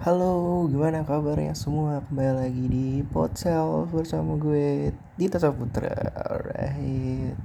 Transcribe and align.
Halo, 0.00 0.64
gimana 0.72 1.04
kabarnya 1.04 1.52
semua? 1.52 2.00
Kembali 2.08 2.32
lagi 2.32 2.64
di 2.72 3.04
Podsel 3.04 3.84
bersama 3.92 4.32
gue 4.40 4.96
Dita 5.20 5.36
Saputra. 5.36 5.92
Alright. 6.16 7.36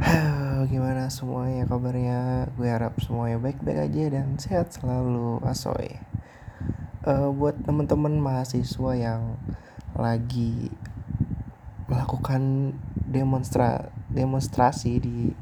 Gimana 0.72 1.12
semuanya 1.12 1.68
kabarnya? 1.68 2.48
Gue 2.56 2.72
harap 2.72 2.96
semuanya 3.04 3.36
baik-baik 3.36 3.84
aja 3.84 4.16
dan 4.16 4.40
sehat 4.40 4.72
selalu. 4.72 5.44
Asoy. 5.44 6.00
Uh, 7.04 7.28
buat 7.36 7.60
teman-teman 7.68 8.16
mahasiswa 8.16 8.96
yang 8.96 9.36
lagi 9.92 10.72
melakukan 11.84 12.72
demonstra 12.96 13.92
demonstrasi 14.08 15.04
di 15.04 15.36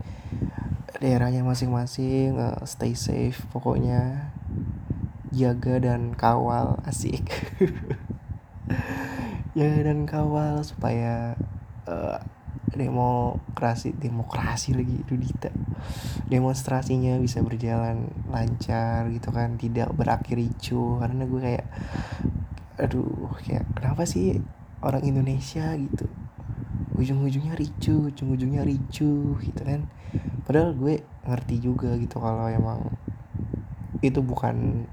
daerahnya 0.98 1.46
masing-masing, 1.46 2.34
uh, 2.34 2.58
stay 2.66 2.98
safe 2.98 3.46
pokoknya 3.54 4.34
jaga 5.30 5.78
dan 5.78 6.14
kawal 6.18 6.78
asik. 6.86 7.26
Jaga 9.58 9.90
dan 9.90 10.06
kawal 10.06 10.62
supaya 10.62 11.34
uh, 11.90 12.22
demokrasi 12.70 13.90
demokrasi 13.98 14.78
lagi 14.78 15.02
Dudita 15.02 15.50
demonstrasinya 16.30 17.18
bisa 17.18 17.42
berjalan 17.42 18.06
lancar 18.30 19.10
gitu 19.10 19.34
kan 19.34 19.58
tidak 19.58 19.90
berakhir 19.94 20.38
ricu. 20.38 20.98
Karena 21.02 21.26
gue 21.26 21.40
kayak 21.42 21.66
aduh 22.80 23.34
kayak 23.42 23.66
kenapa 23.74 24.06
sih 24.06 24.38
orang 24.86 25.02
Indonesia 25.02 25.74
gitu? 25.74 26.06
Ujung-ujungnya 26.94 27.58
ricu 27.58 28.10
ujung-ujungnya 28.10 28.62
ricu 28.62 29.34
gitu 29.38 29.62
kan. 29.62 29.90
Padahal 30.46 30.74
gue 30.78 31.02
ngerti 31.26 31.56
juga 31.58 31.94
gitu 31.98 32.22
kalau 32.22 32.46
emang 32.46 32.86
itu 34.00 34.22
bukan 34.24 34.86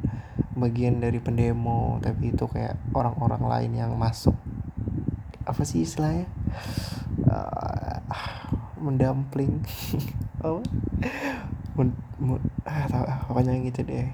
bagian 0.57 0.97
dari 0.97 1.21
pendemo 1.21 2.01
tapi 2.01 2.33
itu 2.33 2.49
kayak 2.49 2.75
orang-orang 2.97 3.43
lain 3.45 3.71
yang 3.77 3.91
masuk. 3.95 4.33
Apa 5.45 5.63
sih 5.63 5.85
istilahnya? 5.85 6.25
Uh, 7.27 8.01
mendampling 8.77 9.65
oh 10.45 10.61
men, 11.77 11.93
ah, 12.65 12.85
tau, 12.89 13.05
ah, 13.05 13.19
pokoknya 13.29 13.61
gitu 13.61 13.85
deh. 13.85 14.09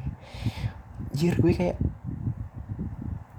Jir 1.15 1.39
gue 1.39 1.55
kayak 1.55 1.79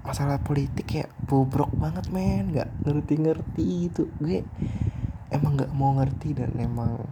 masalah 0.01 0.41
politik 0.41 0.89
kayak 0.89 1.13
bobrok 1.29 1.69
banget 1.77 2.09
men. 2.09 2.49
Nggak 2.49 2.69
ngerti-ngerti 2.81 3.93
itu. 3.93 4.09
Gue 4.17 4.41
emang 5.29 5.57
nggak 5.57 5.73
mau 5.77 5.93
ngerti 6.01 6.33
dan 6.33 6.51
emang 6.57 7.05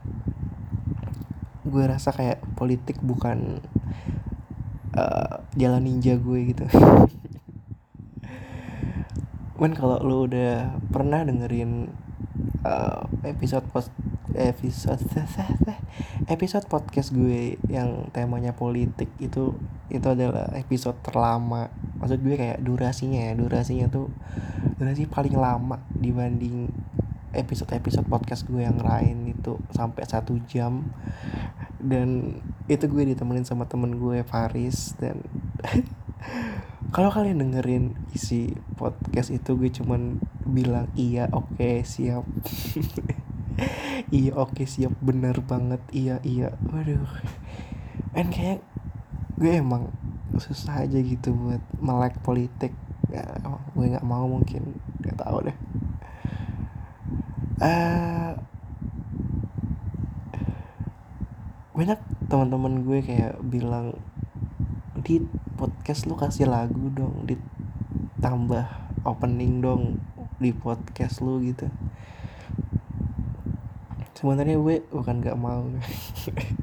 gue 1.63 1.83
rasa 1.85 2.11
kayak 2.11 2.41
politik 2.57 2.99
bukan 3.05 3.61
uh, 4.97 5.43
jalan 5.57 5.83
ninja 5.85 6.17
gue 6.17 6.39
gitu. 6.53 6.65
Kan 9.59 9.71
kalau 9.79 10.01
lo 10.03 10.27
udah 10.27 10.75
pernah 10.91 11.23
dengerin 11.23 11.87
uh, 12.67 13.07
episode 13.23 13.63
post 13.71 13.95
episode 14.33 14.99
episode 16.33 16.65
podcast 16.65 17.13
gue 17.13 17.55
yang 17.69 18.09
temanya 18.09 18.57
politik 18.57 19.07
itu 19.21 19.53
itu 19.87 20.07
adalah 20.09 20.49
episode 20.57 20.97
terlama. 21.05 21.69
Maksud 22.01 22.19
gue 22.19 22.35
kayak 22.35 22.59
durasinya 22.65 23.31
ya 23.31 23.33
durasinya 23.37 23.87
tuh 23.87 24.11
durasi 24.81 25.07
paling 25.07 25.37
lama 25.37 25.79
dibanding 25.93 26.67
episode-episode 27.33 28.05
podcast 28.05 28.45
gue 28.45 28.61
yang 28.61 28.77
lain 28.77 29.33
itu 29.33 29.57
sampai 29.73 30.05
satu 30.05 30.37
jam 30.45 30.85
dan 31.83 32.39
itu 32.71 32.87
gue 32.87 33.03
ditemenin 33.11 33.43
sama 33.43 33.67
temen 33.67 33.99
gue 33.99 34.23
Faris 34.23 34.95
dan 34.97 35.19
kalau 36.95 37.11
kalian 37.11 37.43
dengerin 37.43 37.99
isi 38.15 38.55
podcast 38.79 39.29
itu 39.35 39.59
gue 39.59 39.69
cuman 39.69 40.23
bilang 40.47 40.87
iya 40.95 41.27
oke 41.31 41.59
okay, 41.59 41.83
siap. 41.83 42.23
Iya 44.13 44.33
oke 44.37 44.61
okay, 44.61 44.65
siap 44.69 44.93
bener 45.01 45.41
banget. 45.45 45.81
Iya 45.93 46.21
iya. 46.25 46.53
Waduh. 46.69 47.05
And 48.17 48.29
kayak 48.33 48.61
gue 49.37 49.57
emang 49.57 49.89
susah 50.37 50.85
aja 50.85 50.97
gitu 51.01 51.33
buat 51.33 51.61
melek 51.81 52.17
politik. 52.21 52.73
Ya, 53.09 53.25
gue 53.73 53.85
nggak 53.93 54.05
mau 54.05 54.25
mungkin. 54.25 54.77
Nggak 55.01 55.17
tahu 55.17 55.37
deh. 55.49 55.57
Uh, 57.61 58.33
banyak 61.83 61.99
teman-teman 62.31 62.87
gue 62.87 63.03
kayak 63.03 63.43
bilang 63.43 63.91
di 65.03 65.19
podcast 65.59 66.07
lu 66.07 66.15
kasih 66.15 66.47
lagu 66.47 66.87
dong 66.95 67.27
ditambah 67.27 68.63
opening 69.03 69.59
dong 69.59 69.99
di 70.39 70.55
podcast 70.55 71.19
lu 71.19 71.43
gitu. 71.43 71.67
Sebenarnya 74.15 74.55
gue 74.63 74.87
bukan 74.95 75.19
gak 75.19 75.35
mau. 75.35 75.67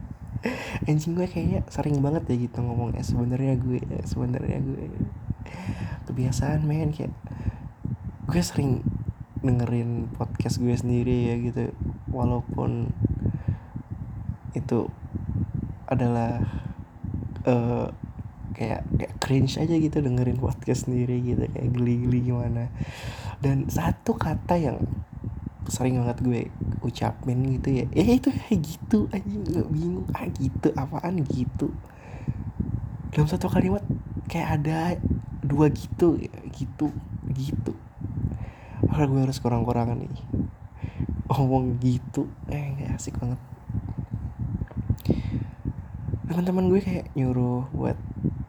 Anjing 0.88 1.12
gue 1.12 1.28
kayaknya 1.28 1.68
sering 1.68 2.00
banget 2.00 2.24
ya 2.24 2.40
gitu 2.40 2.64
ngomongnya 2.64 3.04
sebenarnya 3.04 3.60
gue 3.60 3.84
sebenarnya 4.08 4.56
gue. 4.64 4.88
Kebiasaan 6.08 6.64
men 6.64 6.96
kayak 6.96 7.12
gue 8.24 8.40
sering 8.40 8.80
dengerin 9.44 10.08
podcast 10.16 10.64
gue 10.64 10.72
sendiri 10.72 11.28
ya 11.28 11.36
gitu. 11.44 11.76
Walaupun 12.08 12.88
itu 14.56 14.88
adalah 15.90 16.38
uh, 17.44 17.90
kayak 18.54 18.86
kayak 18.94 19.14
cringe 19.18 19.58
aja 19.58 19.74
gitu 19.74 19.98
dengerin 19.98 20.38
podcast 20.38 20.86
sendiri 20.86 21.18
gitu 21.24 21.44
kayak 21.50 21.70
geli-geli 21.74 22.30
gimana. 22.30 22.70
Dan 23.42 23.66
satu 23.66 24.14
kata 24.14 24.54
yang 24.56 24.78
sering 25.70 26.00
banget 26.02 26.18
gue 26.24 26.40
ucapin 26.82 27.46
gitu 27.46 27.68
ya 27.70 27.86
ya 27.94 28.16
itu 28.18 28.32
kayak 28.32 28.58
gitu 28.58 29.06
aja 29.14 29.22
nggak 29.28 29.68
bingung 29.70 30.06
ah 30.14 30.26
gitu 30.30 30.68
apaan 30.78 31.26
gitu. 31.26 31.68
Dalam 33.10 33.26
satu 33.26 33.50
kalimat 33.50 33.82
kayak 34.30 34.62
ada 34.62 34.78
dua 35.42 35.70
gitu 35.74 36.20
gitu 36.54 36.88
gitu. 37.34 37.72
Karena 38.86 39.06
gue 39.06 39.20
harus 39.26 39.38
kurang-kurangan 39.42 39.98
nih. 39.98 40.14
Ngomong 41.30 41.78
gitu 41.78 42.26
eh 42.50 42.74
gak 42.74 42.98
asik 42.98 43.16
banget 43.16 43.38
teman-teman 46.30 46.70
gue 46.70 46.78
kayak 46.78 47.10
nyuruh 47.18 47.66
buat 47.74 47.98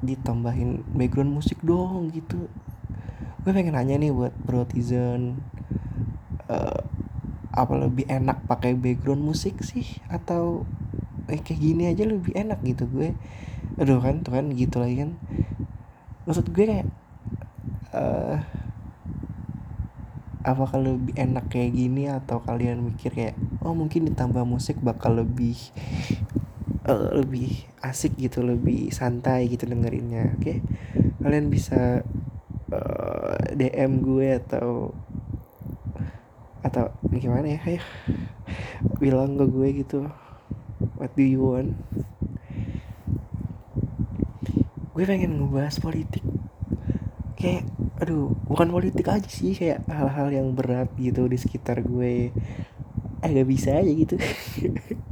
ditambahin 0.05 0.85
background 0.93 1.33
musik 1.33 1.57
dong 1.65 2.13
gitu. 2.13 2.45
Gue 3.41 3.51
pengen 3.57 3.73
nanya 3.73 3.97
nih 3.97 4.13
buat 4.13 4.37
brotizen 4.37 5.41
uh, 6.45 6.85
apa 7.49 7.73
lebih 7.81 8.05
enak 8.05 8.45
pakai 8.45 8.77
background 8.77 9.25
musik 9.25 9.65
sih? 9.65 9.97
Atau 10.13 10.69
eh, 11.25 11.41
kayak 11.41 11.57
gini 11.57 11.89
aja 11.89 12.05
lebih 12.05 12.37
enak 12.37 12.61
gitu 12.61 12.85
gue. 12.85 13.17
Aduh 13.81 13.97
kan 13.97 14.21
tuh 14.21 14.37
kan 14.37 14.45
gitu 14.53 14.77
lagi 14.77 15.01
kan. 15.01 15.17
Maksud 16.29 16.53
gue 16.53 16.65
kayak 16.69 16.87
uh, 17.97 18.45
apakah 20.45 20.77
lebih 20.77 21.17
enak 21.17 21.49
kayak 21.49 21.73
gini? 21.73 22.13
Atau 22.13 22.45
kalian 22.45 22.85
mikir 22.85 23.09
kayak 23.09 23.33
oh 23.65 23.73
mungkin 23.73 24.05
ditambah 24.05 24.45
musik 24.45 24.77
bakal 24.85 25.17
lebih 25.17 25.57
uh, 26.91 27.16
lebih 27.16 27.63
asik 27.79 28.19
gitu 28.19 28.44
lebih 28.44 28.91
santai 28.91 29.47
gitu 29.47 29.63
dengerinnya 29.63 30.35
oke? 30.35 30.44
Okay? 30.44 30.57
kalian 31.22 31.53
bisa 31.53 32.02
uh, 32.74 33.38
eh, 33.38 33.56
DM 33.56 34.02
gue 34.02 34.28
atau 34.41 34.91
atau 36.62 36.94
gimana 37.09 37.57
ya 37.57 37.59
ayo? 37.66 37.81
Bilang 39.02 39.38
ke 39.38 39.46
gue 39.50 39.69
gitu. 39.85 40.00
What 40.97 41.13
do 41.18 41.24
you 41.25 41.41
want? 41.41 41.78
Gue 44.94 45.03
pengen 45.06 45.41
ngebahas 45.41 45.78
politik. 45.81 46.25
Kayak 47.37 47.66
aduh 48.02 48.34
bukan 48.49 48.70
politik 48.73 49.05
aja 49.09 49.29
sih 49.29 49.53
kayak 49.53 49.85
hal-hal 49.85 50.34
yang 50.34 50.53
berat 50.53 50.90
gitu 50.97 51.26
di 51.29 51.37
sekitar 51.37 51.82
gue. 51.85 52.34
Agak 53.22 53.46
bisa 53.46 53.78
aja 53.78 53.90
gitu 53.90 54.17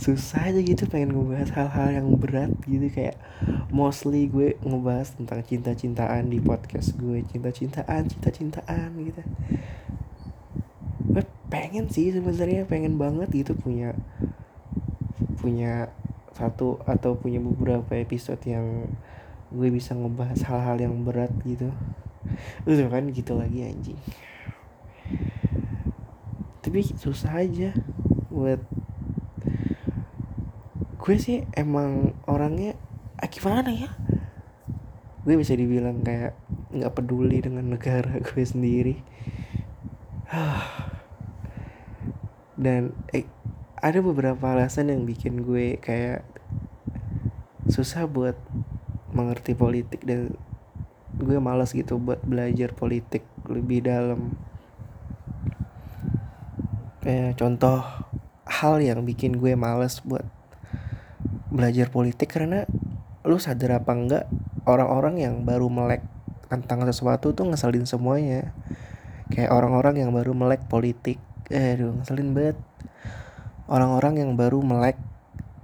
susah 0.00 0.48
aja 0.48 0.60
gitu 0.62 0.88
pengen 0.88 1.12
ngebahas 1.12 1.50
hal-hal 1.52 1.88
yang 2.02 2.08
berat 2.16 2.52
gitu 2.64 2.86
kayak 2.88 3.18
mostly 3.68 4.30
gue 4.30 4.54
ngebahas 4.64 5.12
tentang 5.12 5.42
cinta-cintaan 5.44 6.30
di 6.30 6.38
podcast 6.40 6.96
gue. 6.96 7.20
Cinta-cintaan 7.26 8.08
cinta-cintaan 8.08 8.90
gitu. 9.02 9.22
Gue 11.10 11.24
pengen 11.52 11.90
sih 11.92 12.14
sebenarnya 12.14 12.64
pengen 12.64 12.96
banget 12.96 13.28
gitu 13.32 13.52
punya 13.58 13.96
punya 15.40 15.90
satu 16.36 16.80
atau 16.84 17.16
punya 17.16 17.40
beberapa 17.40 17.96
episode 17.96 18.40
yang 18.44 18.88
gue 19.52 19.68
bisa 19.72 19.96
ngebahas 19.96 20.40
hal-hal 20.48 20.76
yang 20.80 20.94
berat 21.02 21.32
gitu. 21.44 21.72
Terus 22.66 22.86
kan 22.90 23.08
gitu 23.10 23.32
lagi 23.38 23.64
anjing. 23.64 24.00
Tapi 26.66 26.82
susah 26.82 27.46
aja 27.46 27.70
Buat 28.36 28.60
gue 31.06 31.22
sih 31.22 31.46
emang 31.54 32.18
orangnya 32.26 32.74
ah, 33.22 33.30
gimana 33.30 33.70
ya? 33.70 33.94
Gue 35.22 35.38
bisa 35.38 35.54
dibilang 35.54 36.02
kayak 36.02 36.34
nggak 36.74 36.98
peduli 36.98 37.38
dengan 37.38 37.70
negara 37.70 38.18
gue 38.26 38.42
sendiri. 38.42 38.98
Dan 42.58 42.90
eh, 43.14 43.22
ada 43.78 44.02
beberapa 44.02 44.50
alasan 44.50 44.90
yang 44.90 45.06
bikin 45.06 45.46
gue 45.46 45.78
kayak 45.78 46.26
susah 47.70 48.10
buat 48.10 48.34
mengerti 49.14 49.54
politik 49.54 50.02
dan 50.02 50.34
gue 51.22 51.38
malas 51.38 51.70
gitu 51.70 52.02
buat 52.02 52.18
belajar 52.26 52.74
politik 52.74 53.22
lebih 53.46 53.86
dalam. 53.86 54.34
Kayak 57.06 57.38
contoh 57.38 57.86
hal 58.42 58.82
yang 58.82 59.06
bikin 59.06 59.38
gue 59.38 59.54
males 59.54 60.02
buat 60.02 60.35
belajar 61.56 61.88
politik 61.88 62.28
karena 62.28 62.68
lu 63.24 63.40
sadar 63.40 63.82
apa 63.82 63.90
enggak 63.96 64.24
orang-orang 64.68 65.18
yang 65.18 65.34
baru 65.42 65.66
melek 65.72 66.04
tentang 66.46 66.84
sesuatu 66.86 67.32
tuh 67.32 67.48
ngeselin 67.48 67.88
semuanya. 67.88 68.52
Kayak 69.32 69.50
orang-orang 69.56 70.06
yang 70.06 70.10
baru 70.14 70.36
melek 70.36 70.68
politik 70.70 71.18
eh 71.50 71.74
aduh 71.74 71.96
ngeselin 71.98 72.36
banget. 72.36 72.58
Orang-orang 73.66 74.22
yang 74.22 74.30
baru 74.38 74.62
melek 74.62 74.94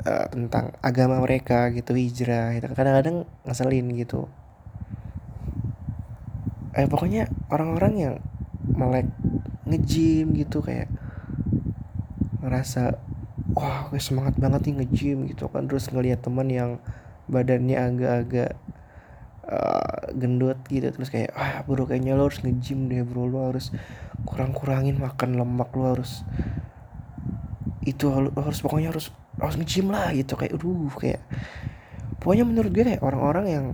uh, 0.02 0.26
tentang 0.32 0.74
agama 0.82 1.22
mereka 1.22 1.70
gitu 1.70 1.94
hijrah 1.94 2.56
itu 2.58 2.66
kadang-kadang 2.74 3.28
ngeselin 3.46 3.86
gitu. 3.94 4.26
Eh 6.74 6.88
pokoknya 6.88 7.30
orang-orang 7.52 7.94
yang 7.94 8.14
melek 8.66 9.06
ngejim 9.68 10.34
gitu 10.34 10.64
kayak 10.64 10.90
ngerasa 12.42 12.98
wah 13.62 13.86
gue 13.86 14.02
semangat 14.02 14.34
banget 14.34 14.66
nih 14.66 14.74
ngejim 14.82 15.18
gitu 15.30 15.46
kan. 15.46 15.70
Terus 15.70 15.86
ngeliat 15.94 16.18
teman 16.18 16.50
yang 16.50 16.82
badannya 17.30 17.78
agak-agak 17.78 18.58
uh, 19.46 20.10
gendut 20.18 20.58
gitu. 20.66 20.90
Terus 20.90 21.08
kayak 21.14 21.30
ah 21.38 21.62
bro 21.62 21.86
kayaknya 21.86 22.18
lo 22.18 22.26
harus 22.26 22.42
ngejim 22.42 22.90
deh 22.90 23.06
bro. 23.06 23.30
Lo 23.30 23.54
harus 23.54 23.70
kurang-kurangin 24.26 24.98
makan 24.98 25.38
lemak. 25.38 25.70
Lo 25.78 25.94
harus 25.94 26.26
itu 27.86 28.10
lo 28.10 28.34
harus 28.34 28.58
pokoknya 28.58 28.90
harus 28.90 29.14
harus 29.38 29.54
ngejim 29.54 29.94
lah 29.94 30.10
gitu. 30.10 30.34
Kayak 30.34 30.58
aduh 30.58 30.90
kayak 30.98 31.22
pokoknya 32.18 32.42
menurut 32.42 32.74
gue 32.74 32.82
kayak 32.82 33.02
orang-orang 33.06 33.46
yang 33.46 33.66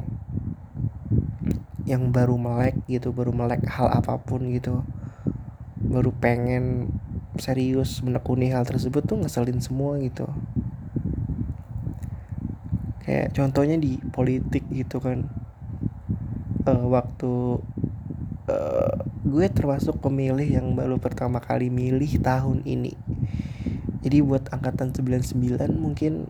yang 1.89 2.13
baru 2.13 2.37
melek 2.37 2.77
gitu 2.85 3.17
baru 3.17 3.33
melek 3.33 3.65
hal 3.65 3.89
apa 3.89 4.21
pun 4.21 4.45
gitu 4.53 4.85
baru 5.81 6.13
pengen 6.13 6.93
serius 7.39 8.03
menekuni 8.05 8.51
hal 8.53 8.67
tersebut 8.67 9.07
tuh 9.07 9.19
ngeselin 9.23 9.63
semua 9.63 9.97
gitu. 9.99 10.27
Kayak 13.07 13.33
contohnya 13.33 13.81
di 13.81 13.97
politik 14.13 14.67
gitu 14.69 15.01
kan. 15.01 15.31
Uh, 16.69 16.85
waktu 16.93 17.63
uh, 18.53 18.97
gue 19.25 19.47
termasuk 19.49 20.01
pemilih 20.05 20.45
yang 20.45 20.77
baru 20.77 21.01
pertama 21.01 21.41
kali 21.41 21.73
milih 21.73 22.21
tahun 22.21 22.61
ini. 22.69 22.93
Jadi 24.05 24.23
buat 24.23 24.53
angkatan 24.53 24.95
99 24.95 25.35
mungkin 25.75 26.29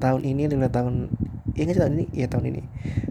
tahun 0.00 0.22
ini 0.24 0.48
adalah 0.48 0.72
tahun 0.72 1.12
ya 1.56 1.64
tahun 1.68 1.92
ini? 1.96 2.06
Ya 2.12 2.26
tahun 2.28 2.44
ini. 2.52 2.62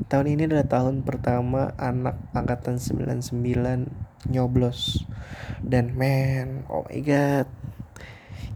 Tahun 0.05 0.25
ini 0.29 0.41
adalah 0.45 0.67
tahun 0.69 1.01
pertama 1.01 1.73
anak 1.81 2.17
angkatan 2.37 2.77
99 2.77 3.25
nyoblos. 4.29 5.05
Dan 5.61 5.97
men 5.97 6.67
oh 6.69 6.85
my 6.85 6.99
god. 7.01 7.47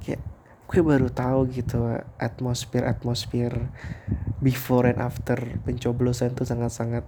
Kayak 0.03 0.21
gue 0.69 0.81
baru 0.85 1.09
tahu 1.09 1.49
gitu 1.49 1.81
atmosfer 2.21 2.85
atmosfer 2.85 3.73
before 4.39 4.87
and 4.87 5.01
after 5.01 5.35
pencoblosan 5.65 6.37
tuh 6.37 6.47
sangat-sangat 6.47 7.03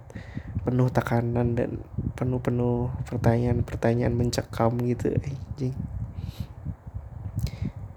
penuh 0.62 0.88
tekanan 0.90 1.58
dan 1.58 1.82
penuh-penuh 2.14 2.92
pertanyaan-pertanyaan 3.08 4.14
mencekam 4.14 4.78
gitu 4.84 5.10
anjing. 5.10 5.74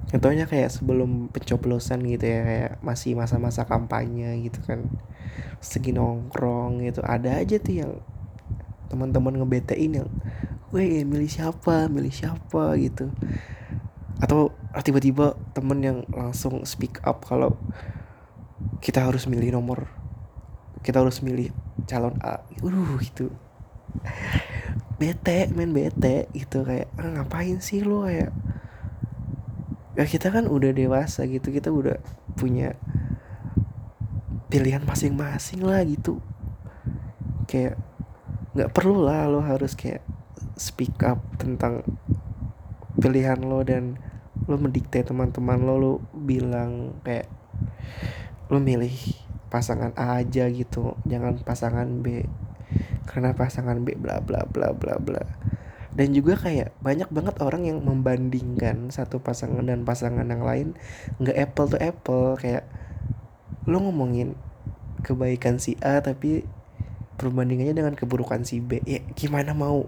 Contohnya 0.09 0.47
kayak 0.47 0.71
sebelum 0.71 1.27
pencoblosan 1.27 2.00
gitu 2.07 2.25
ya 2.25 2.41
kayak 2.47 2.71
masih 2.79 3.19
masa-masa 3.19 3.67
kampanye 3.67 4.47
gitu 4.47 4.63
kan. 4.63 4.88
Segi 5.59 5.91
nongkrong 5.91 6.81
gitu 6.88 7.03
ada 7.03 7.35
aja 7.35 7.59
tuh 7.59 7.75
yang 7.75 7.94
teman-teman 8.88 9.35
ngebetain 9.35 9.91
yang 9.91 10.09
weh 10.75 11.07
milih 11.07 11.31
siapa 11.31 11.88
milih 11.88 12.12
siapa 12.12 12.75
gitu. 12.75 13.07
Atau 14.19 14.51
tiba-tiba 14.83 15.39
temen 15.56 15.80
yang 15.80 16.00
langsung 16.12 16.68
speak 16.68 17.00
up 17.07 17.24
kalau 17.24 17.56
kita 18.83 19.07
harus 19.07 19.25
milih 19.25 19.56
nomor 19.56 19.88
kita 20.86 21.01
harus 21.01 21.25
milih 21.25 21.50
calon 21.89 22.13
A 22.22 22.45
uh 22.62 22.94
gitu. 23.01 23.33
Bete 25.01 25.50
main 25.50 25.74
bete 25.74 26.30
gitu 26.38 26.62
kayak 26.62 26.94
ah, 27.01 27.10
ngapain 27.18 27.57
sih 27.57 27.81
lo 27.81 28.06
kayak 28.06 28.30
ya 29.98 30.06
kita 30.06 30.30
kan 30.30 30.45
udah 30.45 30.69
dewasa 30.75 31.25
gitu 31.25 31.50
kita 31.50 31.74
udah 31.74 31.98
punya 32.38 32.77
pilihan 34.54 34.86
masing-masing 34.86 35.66
lah 35.66 35.81
gitu. 35.81 36.22
Kayak 37.50 37.81
nggak 38.54 38.69
perlu 38.72 39.01
lah 39.01 39.25
lo 39.25 39.42
harus 39.42 39.74
kayak 39.74 40.04
speak 40.55 41.03
up 41.03 41.19
tentang 41.35 41.83
pilihan 42.95 43.39
lo 43.43 43.63
dan 43.63 43.99
lo 44.47 44.55
mendikte 44.55 45.03
teman-teman 45.03 45.59
lo 45.63 45.75
lo 45.79 45.93
bilang 46.11 46.95
kayak 47.03 47.27
lo 48.51 48.59
milih 48.59 48.93
pasangan 49.47 49.95
A 49.95 50.19
aja 50.19 50.51
gitu 50.51 50.99
jangan 51.07 51.39
pasangan 51.39 51.87
B. 52.03 52.27
Karena 53.05 53.31
pasangan 53.31 53.85
B 53.85 53.95
bla 53.95 54.19
bla 54.19 54.43
bla 54.43 54.75
bla 54.75 54.99
bla. 54.99 55.23
Dan 55.95 56.11
juga 56.11 56.35
kayak 56.35 56.75
banyak 56.83 57.07
banget 57.07 57.39
orang 57.39 57.63
yang 57.63 57.79
membandingkan 57.79 58.91
satu 58.91 59.23
pasangan 59.23 59.63
dan 59.63 59.87
pasangan 59.87 60.27
yang 60.27 60.43
lain 60.43 60.67
nggak 61.23 61.37
apple 61.39 61.71
to 61.71 61.77
apple. 61.79 62.35
Kayak 62.35 62.67
lo 63.63 63.79
ngomongin 63.79 64.35
kebaikan 65.05 65.61
si 65.61 65.79
A 65.79 66.03
tapi 66.03 66.43
perbandingannya 67.15 67.77
dengan 67.77 67.95
keburukan 67.95 68.43
si 68.43 68.59
B 68.59 68.83
ya 68.83 68.99
gimana 69.15 69.55
mau 69.55 69.87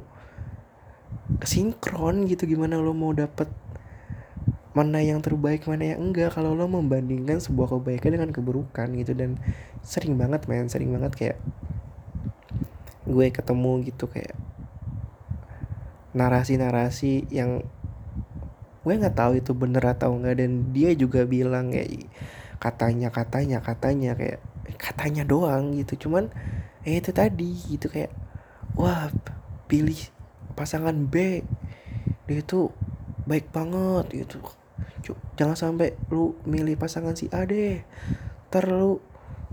sinkron 1.45 2.25
gitu 2.25 2.49
gimana 2.49 2.81
lo 2.81 2.97
mau 2.97 3.13
dapet 3.13 3.45
mana 4.77 5.01
yang 5.01 5.25
terbaik 5.25 5.65
mana 5.65 5.97
yang 5.97 6.09
enggak. 6.09 6.37
Kalau 6.37 6.53
lo 6.53 6.69
membandingkan 6.69 7.41
sebuah 7.41 7.77
kebaikan 7.77 8.13
dengan 8.13 8.29
keburukan 8.29 8.93
gitu 8.93 9.17
dan 9.17 9.41
sering 9.81 10.21
banget 10.21 10.45
men 10.45 10.69
sering 10.69 10.93
banget 10.93 11.13
kayak 11.17 11.37
gue 13.09 13.27
ketemu 13.33 13.71
gitu 13.89 14.05
kayak 14.05 14.37
narasi-narasi 16.13 17.25
yang 17.33 17.65
gue 18.85 18.93
nggak 18.93 19.17
tahu 19.17 19.41
itu 19.41 19.51
bener 19.57 19.81
atau 19.81 20.13
enggak 20.13 20.45
dan 20.45 20.71
dia 20.71 20.93
juga 20.93 21.25
bilang 21.25 21.73
kayak 21.73 22.05
katanya 22.61 23.09
katanya 23.09 23.57
katanya 23.65 24.11
kayak 24.13 24.39
katanya 24.77 25.25
doang 25.25 25.73
gitu. 25.73 26.07
Cuman 26.07 26.29
eh 26.85 27.01
itu 27.01 27.09
tadi 27.09 27.49
gitu 27.65 27.89
kayak 27.89 28.13
wah 28.77 29.09
pilih 29.65 29.97
pasangan 30.57 30.97
B. 31.05 31.45
Dia 32.25 32.41
itu 32.41 32.73
baik 33.29 33.53
banget 33.53 34.25
gitu. 34.25 34.41
Jangan 35.37 35.53
sampai 35.53 35.93
lu 36.09 36.33
milih 36.49 36.73
pasangan 36.75 37.13
si 37.13 37.29
A 37.29 37.45
deh. 37.45 37.85
Ntar 38.49 38.73
lu 38.73 38.97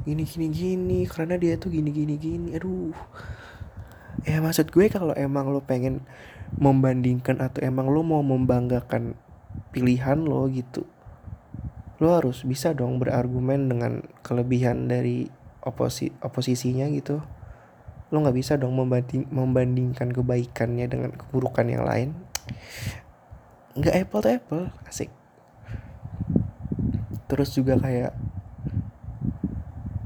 gini 0.08 0.25
gini 0.25 0.49
gini 0.49 1.00
karena 1.04 1.37
dia 1.37 1.61
tuh 1.61 1.68
gini 1.68 1.92
gini 1.92 2.16
gini 2.16 2.56
aduh. 2.56 2.96
Ya 4.25 4.40
maksud 4.40 4.73
gue 4.73 4.88
kalau 4.88 5.12
emang 5.12 5.52
lu 5.52 5.61
pengen 5.61 6.08
membandingkan 6.56 7.44
atau 7.44 7.61
emang 7.61 7.92
lu 7.92 8.00
mau 8.00 8.25
membanggakan 8.25 9.20
pilihan 9.70 10.23
lo 10.23 10.46
gitu 10.50 10.87
lo 12.02 12.18
harus 12.18 12.42
bisa 12.42 12.75
dong 12.75 12.99
berargumen 12.99 13.70
dengan 13.70 14.02
kelebihan 14.26 14.90
dari 14.90 15.30
oposi 15.62 16.11
oposisinya 16.18 16.90
gitu 16.90 17.23
lo 18.14 18.23
nggak 18.23 18.38
bisa 18.38 18.54
dong 18.54 18.78
membanding 18.78 19.26
membandingkan 19.35 20.14
kebaikannya 20.14 20.87
dengan 20.87 21.11
keburukan 21.18 21.66
yang 21.66 21.83
lain. 21.83 22.14
Nggak 23.75 24.06
apple 24.06 24.23
to 24.23 24.30
apple 24.30 24.64
asik. 24.87 25.11
Terus 27.26 27.50
juga 27.59 27.75
kayak 27.83 28.14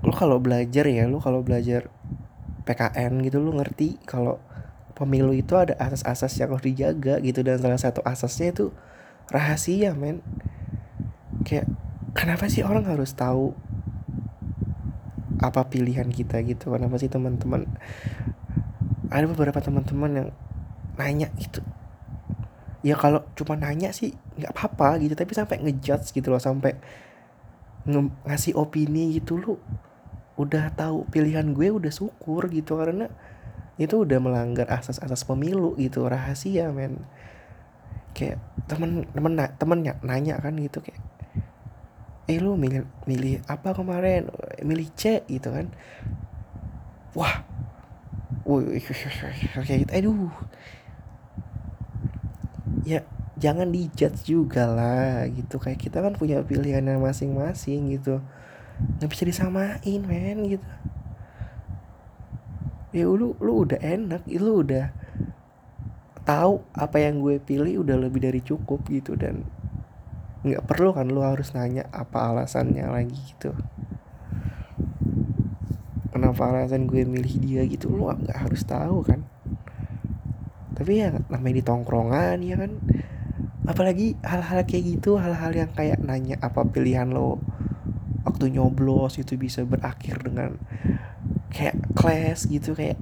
lo 0.00 0.12
kalau 0.16 0.40
belajar 0.40 0.88
ya 0.88 1.04
lo 1.04 1.20
kalau 1.20 1.44
belajar 1.44 1.92
PKN 2.64 3.20
gitu 3.28 3.44
lo 3.44 3.52
ngerti 3.52 4.00
kalau 4.08 4.40
pemilu 4.96 5.36
itu 5.36 5.52
ada 5.52 5.76
asas-asas 5.76 6.32
yang 6.40 6.56
harus 6.56 6.64
dijaga 6.64 7.20
gitu. 7.20 7.44
Dan 7.44 7.60
salah 7.60 7.76
satu 7.76 8.00
asasnya 8.08 8.56
itu 8.56 8.72
rahasia 9.28 9.92
men. 9.92 10.24
Kayak 11.44 11.68
kenapa 12.16 12.48
sih 12.48 12.64
orang 12.64 12.88
harus 12.88 13.12
tahu 13.12 13.52
apa 15.38 15.66
pilihan 15.66 16.08
kita 16.10 16.42
gitu. 16.46 16.74
Kenapa 16.74 16.98
sih 17.00 17.10
teman-teman? 17.10 17.66
Ada 19.08 19.24
beberapa 19.30 19.58
teman-teman 19.62 20.10
yang 20.12 20.28
nanya 20.98 21.30
itu 21.38 21.62
ya 22.78 22.94
kalau 22.94 23.26
cuma 23.34 23.58
nanya 23.58 23.90
sih 23.90 24.14
nggak 24.38 24.54
apa-apa 24.54 25.02
gitu 25.02 25.18
tapi 25.18 25.34
sampai 25.34 25.58
ngejudge 25.62 26.14
gitu 26.14 26.30
loh 26.30 26.38
sampai 26.38 26.78
nge 27.86 28.00
ngasih 28.26 28.54
opini 28.54 29.18
gitu 29.18 29.38
lu 29.38 29.58
udah 30.38 30.70
tahu 30.70 31.02
pilihan 31.10 31.50
gue 31.50 31.68
udah 31.68 31.90
syukur 31.90 32.46
gitu. 32.48 32.78
Karena 32.78 33.10
itu 33.76 33.94
udah 34.06 34.18
melanggar 34.22 34.70
asas-asas 34.70 35.26
pemilu 35.26 35.74
gitu 35.76 36.06
rahasia 36.06 36.70
men. 36.70 37.02
Kayak 38.14 38.38
temen 38.70 39.04
temen 39.10 39.34
temennya 39.58 39.98
nanya 40.06 40.38
kan 40.38 40.54
gitu 40.56 40.78
kayak 40.78 41.02
eh 42.28 42.38
lu 42.38 42.60
milih 42.60 42.84
milih 43.08 43.40
apa 43.48 43.72
kemarin? 43.72 44.28
Milih 44.60 44.92
C 44.92 45.24
gitu 45.24 45.48
kan. 45.48 45.72
Wah. 47.16 47.40
Wih 48.44 48.84
kayak 49.64 49.88
gitu. 49.88 49.92
Aduh. 49.96 50.32
Ya 52.84 53.08
jangan 53.40 53.72
dijudge 53.72 54.28
juga 54.28 54.68
lah 54.68 55.24
gitu. 55.32 55.56
Kayak 55.56 55.80
kita 55.80 56.04
kan 56.04 56.12
punya 56.20 56.44
pilihan 56.44 56.84
masing-masing 57.00 57.96
gitu. 57.96 58.20
Nggak 59.00 59.10
bisa 59.10 59.24
disamain 59.24 60.00
men 60.04 60.44
gitu. 60.44 60.68
Ya 62.92 63.04
lu 63.08 63.36
lu 63.40 63.64
udah 63.64 63.80
enak 63.80 64.28
lu 64.28 64.64
udah 64.64 64.92
tahu 66.28 66.60
apa 66.76 67.00
yang 67.00 67.24
gue 67.24 67.40
pilih 67.40 67.88
udah 67.88 67.96
lebih 67.96 68.20
dari 68.20 68.44
cukup 68.44 68.84
gitu. 68.92 69.16
Dan 69.16 69.48
nggak 70.46 70.64
perlu 70.70 70.94
kan 70.94 71.10
lu 71.10 71.22
harus 71.24 71.50
nanya 71.54 71.90
apa 71.90 72.30
alasannya 72.30 72.86
lagi 72.86 73.18
gitu. 73.34 73.50
Kenapa 76.14 76.50
alasan 76.50 76.86
gue 76.86 77.02
milih 77.02 77.34
dia 77.42 77.62
gitu 77.66 77.90
lu 77.90 78.10
nggak 78.10 78.38
harus 78.48 78.62
tahu 78.62 79.02
kan. 79.02 79.26
Tapi 80.78 80.92
ya 81.02 81.10
namanya 81.26 81.56
di 81.58 81.64
tongkrongan 81.66 82.38
ya 82.46 82.54
kan. 82.54 82.78
Apalagi 83.68 84.16
hal-hal 84.24 84.64
kayak 84.64 84.84
gitu 84.96 85.18
hal-hal 85.20 85.52
yang 85.52 85.70
kayak 85.74 86.00
nanya 86.00 86.40
apa 86.40 86.64
pilihan 86.64 87.10
lo 87.10 87.42
waktu 88.24 88.54
nyoblos 88.54 89.18
itu 89.20 89.36
bisa 89.36 89.64
berakhir 89.66 90.22
dengan 90.24 90.56
kayak 91.52 91.76
clash 91.96 92.46
gitu 92.48 92.76
kayak 92.76 93.00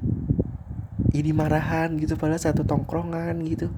ini 1.12 1.30
marahan 1.32 1.96
gitu 2.00 2.16
pada 2.16 2.36
satu 2.40 2.64
tongkrongan 2.64 3.40
gitu. 3.44 3.70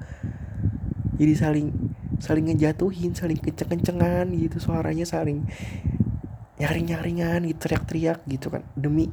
Jadi 1.19 1.33
saling 1.35 1.67
saling 2.19 2.51
ngejatuhin 2.51 3.15
saling 3.15 3.39
kenceng-kencengan 3.39 4.27
gitu 4.35 4.59
suaranya 4.59 5.07
saling 5.07 5.47
nyaring-nyaringan 6.59 7.47
gitu 7.47 7.59
teriak-teriak 7.65 8.19
gitu 8.27 8.51
kan. 8.51 8.67
Demi 8.75 9.07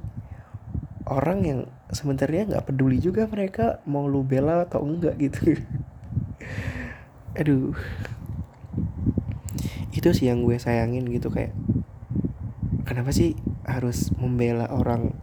orang 1.06 1.38
yang 1.46 1.60
sebenarnya 1.94 2.50
nggak 2.50 2.66
peduli 2.66 2.98
juga 2.98 3.30
mereka 3.30 3.78
mau 3.86 4.10
lu 4.10 4.26
bela 4.26 4.66
atau 4.66 4.82
enggak 4.82 5.14
gitu. 5.22 5.54
Aduh. 7.38 7.72
Itu 9.94 10.12
sih 10.12 10.28
yang 10.28 10.42
gue 10.42 10.58
sayangin 10.58 11.06
gitu 11.08 11.30
kayak 11.30 11.54
kenapa 12.84 13.14
sih 13.14 13.38
harus 13.64 14.10
membela 14.18 14.68
orang 14.68 15.14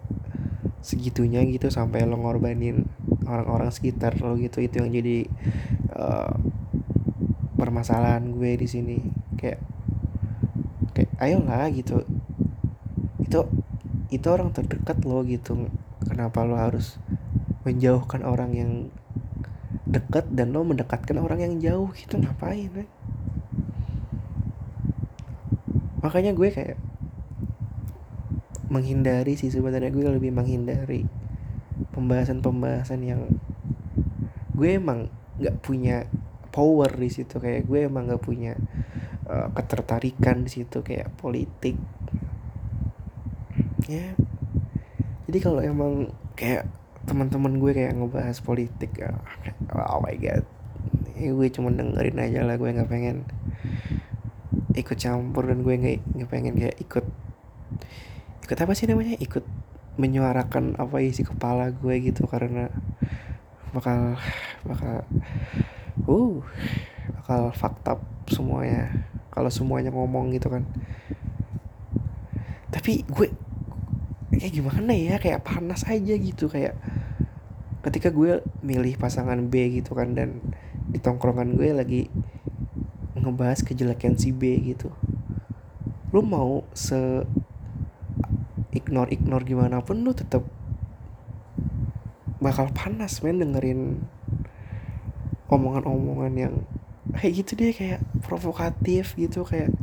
segitunya 0.84 1.44
gitu 1.48 1.72
sampai 1.72 2.04
lo 2.04 2.20
ngorbanin 2.20 2.88
orang-orang 3.28 3.70
sekitar 3.76 4.16
lo 4.24 4.40
gitu? 4.40 4.64
Itu 4.64 4.80
yang 4.80 4.96
jadi 4.96 5.28
uh, 5.92 6.53
permasalahan 7.64 8.36
gue 8.36 8.52
di 8.60 8.68
sini. 8.68 8.98
Kayak 9.40 9.64
kayak 10.92 11.12
ayolah 11.24 11.72
gitu. 11.72 12.04
Itu 13.24 13.48
itu 14.12 14.28
orang 14.28 14.52
terdekat 14.52 15.00
lo 15.08 15.24
gitu. 15.24 15.72
Kenapa 16.04 16.44
lo 16.44 16.60
harus 16.60 17.00
menjauhkan 17.64 18.28
orang 18.28 18.52
yang 18.52 18.72
dekat 19.88 20.28
dan 20.36 20.52
lo 20.52 20.68
mendekatkan 20.68 21.16
orang 21.24 21.40
yang 21.40 21.54
jauh 21.64 21.96
itu 21.96 22.20
ngapain 22.20 22.68
ya? 22.68 22.86
makanya 26.04 26.36
gue 26.36 26.52
kayak 26.52 26.76
menghindari 28.68 29.40
sih 29.40 29.48
sebenarnya. 29.48 29.88
Gue 29.94 30.04
lebih 30.04 30.36
menghindari 30.36 31.08
pembahasan-pembahasan 31.96 33.00
yang 33.08 33.22
gue 34.52 34.70
emang 34.76 35.08
nggak 35.40 35.56
punya 35.64 36.06
power 36.54 36.94
di 36.94 37.10
situ. 37.10 37.42
Kayak 37.42 37.66
gue 37.66 37.90
emang 37.90 38.06
nggak 38.06 38.22
punya 38.22 38.54
uh, 39.26 39.50
ketertarikan 39.58 40.46
di 40.46 40.62
situ 40.62 40.86
kayak 40.86 41.10
politik. 41.18 41.76
Ya. 43.90 44.14
Jadi 45.26 45.38
kalau 45.42 45.60
emang 45.66 46.14
kayak 46.38 46.70
teman-teman 47.04 47.60
gue 47.60 47.72
kayak 47.76 48.00
ngebahas 48.00 48.40
politik 48.40 48.96
ya 48.96 49.12
oh 49.74 50.00
my 50.00 50.16
god. 50.22 50.46
Ya, 51.14 51.30
gue 51.32 51.48
cuma 51.52 51.70
dengerin 51.72 52.20
aja 52.20 52.42
lah 52.48 52.56
gue 52.56 52.70
nggak 52.70 52.90
pengen 52.90 53.28
ikut 54.74 54.98
campur 54.98 55.46
dan 55.46 55.62
gue 55.62 55.76
nggak 55.78 56.00
nggak 56.16 56.30
pengen 56.30 56.54
kayak 56.58 56.78
ikut 56.80 57.06
ikut 58.44 58.58
apa 58.58 58.74
sih 58.76 58.88
namanya? 58.88 59.16
Ikut 59.20 59.46
menyuarakan 60.00 60.80
apa 60.82 61.06
isi 61.06 61.22
kepala 61.22 61.70
gue 61.70 61.96
gitu 62.02 62.26
karena 62.26 62.74
bakal 63.74 64.18
bakal 64.66 65.06
uh 66.08 66.44
bakal 67.20 67.52
fakta 67.56 68.00
semuanya. 68.28 69.08
Kalau 69.34 69.50
semuanya 69.50 69.90
ngomong 69.90 70.36
gitu 70.36 70.52
kan. 70.52 70.68
Tapi 72.70 73.08
gue 73.08 73.28
kayak 74.34 74.54
gimana 74.54 74.92
ya 74.92 75.16
kayak 75.22 75.46
panas 75.46 75.86
aja 75.86 76.14
gitu 76.18 76.50
kayak 76.50 76.76
ketika 77.86 78.10
gue 78.10 78.42
milih 78.66 78.98
pasangan 78.98 79.40
B 79.48 79.80
gitu 79.80 79.94
kan 79.94 80.16
dan 80.18 80.42
di 80.90 81.00
tongkrongan 81.00 81.56
gue 81.56 81.70
lagi 81.72 82.02
ngebahas 83.16 83.64
kejelekan 83.64 84.20
si 84.20 84.36
B 84.36 84.60
gitu. 84.60 84.92
Lu 86.12 86.22
mau 86.22 86.68
se 86.76 87.24
ignore 88.74 89.14
ignore 89.14 89.46
gimana 89.46 89.80
pun 89.86 90.02
lu 90.02 90.12
tetap 90.12 90.44
bakal 92.44 92.68
panas 92.76 93.24
men 93.24 93.40
dengerin 93.40 94.04
omongan-omongan 95.52 96.34
yang 96.38 96.56
kayak 97.12 97.44
gitu 97.44 97.52
deh 97.60 97.76
kayak 97.76 98.00
provokatif 98.24 99.20
gitu 99.20 99.44
kayak 99.44 99.76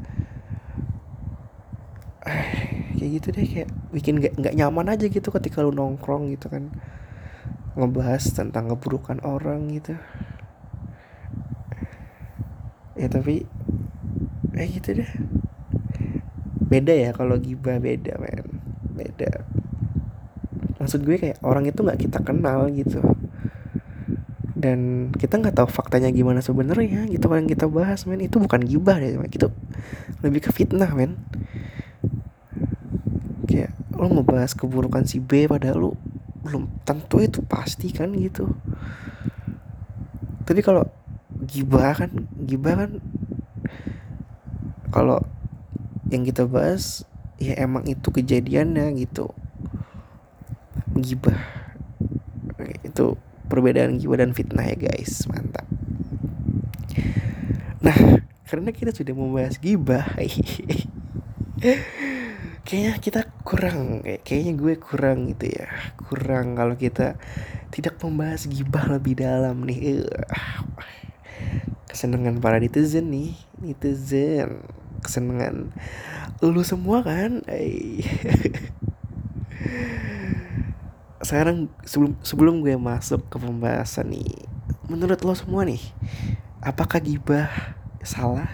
kayak 2.97 3.11
gitu 3.21 3.29
deh 3.33 3.47
kayak 3.47 3.71
bikin 3.93 4.21
gak, 4.21 4.35
gak 4.41 4.57
nyaman 4.57 4.93
aja 4.93 5.05
gitu 5.09 5.29
ketika 5.29 5.61
lu 5.61 5.73
nongkrong 5.73 6.33
gitu 6.33 6.49
kan. 6.49 6.73
Ngebahas 7.77 8.25
tentang 8.35 8.73
keburukan 8.73 9.21
orang 9.23 9.69
gitu. 9.73 9.95
Ya 12.99 13.09
tapi 13.09 13.49
kayak 14.53 14.71
gitu 14.81 14.89
deh. 15.05 15.11
Beda 16.71 16.95
ya 16.95 17.11
kalau 17.13 17.37
gibah 17.41 17.81
beda 17.81 18.21
men. 18.21 18.47
Beda. 18.93 19.45
Maksud 20.81 21.05
gue 21.05 21.17
kayak 21.21 21.39
orang 21.45 21.69
itu 21.69 21.81
nggak 21.85 22.01
kita 22.01 22.19
kenal 22.25 22.69
gitu 22.73 23.01
dan 24.61 25.09
kita 25.17 25.41
nggak 25.41 25.57
tahu 25.57 25.69
faktanya 25.73 26.13
gimana 26.13 26.45
sebenarnya 26.45 27.09
gitu 27.09 27.27
kan 27.33 27.49
kita 27.49 27.65
bahas 27.67 28.05
men. 28.05 28.21
Itu 28.21 28.37
bukan 28.37 28.61
gibah 28.69 29.01
deh 29.01 29.17
gitu 29.33 29.49
lebih 30.21 30.45
ke 30.45 30.51
fitnah 30.53 30.93
men. 30.93 31.17
Kayak 33.49 33.73
lo 33.97 34.07
ngebahas 34.13 34.53
keburukan 34.53 35.09
si 35.09 35.19
B 35.19 35.49
padahal 35.49 35.81
lo 35.81 35.91
belum 36.45 36.85
tentu 36.85 37.25
itu 37.25 37.41
pasti 37.41 37.89
kan 37.89 38.13
gitu. 38.13 38.53
Tapi 40.45 40.61
kalau 40.61 40.85
gibah 41.49 41.97
kan 41.97 42.13
gibah 42.37 42.85
kan 42.85 43.01
kalau 44.93 45.25
yang 46.13 46.27
kita 46.27 46.45
bahas 46.45 47.09
ya 47.41 47.57
emang 47.57 47.89
itu 47.89 48.13
kejadiannya 48.13 48.93
gitu. 49.01 49.33
Gibah. 51.01 51.41
Itu 52.85 53.17
perbedaan 53.51 53.99
gibah 53.99 54.23
dan 54.23 54.31
fitnah 54.31 54.71
ya 54.71 54.79
guys. 54.79 55.27
Mantap. 55.27 55.67
Nah 57.83 58.23
karena 58.47 58.71
kita 58.71 58.95
sudah 58.95 59.15
membahas 59.15 59.59
gibah 59.63 60.07
kayaknya 62.67 62.93
kita 62.99 63.21
kurang 63.43 64.07
kayaknya 64.23 64.53
gue 64.55 64.75
kurang 64.79 65.35
gitu 65.35 65.51
ya. 65.51 65.67
Kurang 65.99 66.55
kalau 66.55 66.79
kita 66.79 67.19
tidak 67.75 67.99
membahas 67.99 68.47
gibah 68.47 68.87
lebih 68.87 69.19
dalam 69.19 69.67
nih. 69.67 70.07
Kesenangan 71.91 72.39
para 72.39 72.63
netizen 72.63 73.11
nih 73.11 73.35
netizen. 73.59 74.63
Kesenangan 75.03 75.75
lu 76.41 76.65
semua 76.65 77.05
kan 77.05 77.45
sekarang 81.21 81.69
sebelum 81.85 82.13
sebelum 82.25 82.55
gue 82.65 82.75
masuk 82.81 83.21
ke 83.29 83.37
pembahasan 83.37 84.09
nih 84.09 84.49
menurut 84.89 85.21
lo 85.23 85.37
semua 85.37 85.63
nih 85.69 85.81
apakah 86.61 87.01
gibah 87.01 87.49
salah? 88.01 88.49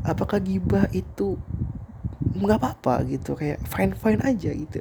Apakah 0.00 0.40
gibah 0.40 0.88
itu 0.92 1.36
nggak 2.20 2.60
apa-apa 2.60 3.04
gitu 3.08 3.36
kayak 3.36 3.60
fine 3.68 3.92
fine 3.96 4.20
aja 4.24 4.50
gitu? 4.52 4.80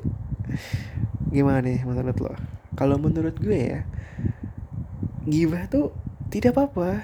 Gimana 1.31 1.63
nih 1.63 1.83
menurut 1.83 2.17
lo? 2.19 2.33
Kalau 2.75 2.95
menurut 2.95 3.35
gue 3.39 3.59
ya 3.59 3.81
gibah 5.27 5.67
tuh 5.67 5.91
tidak 6.31 6.55
apa-apa. 6.55 7.03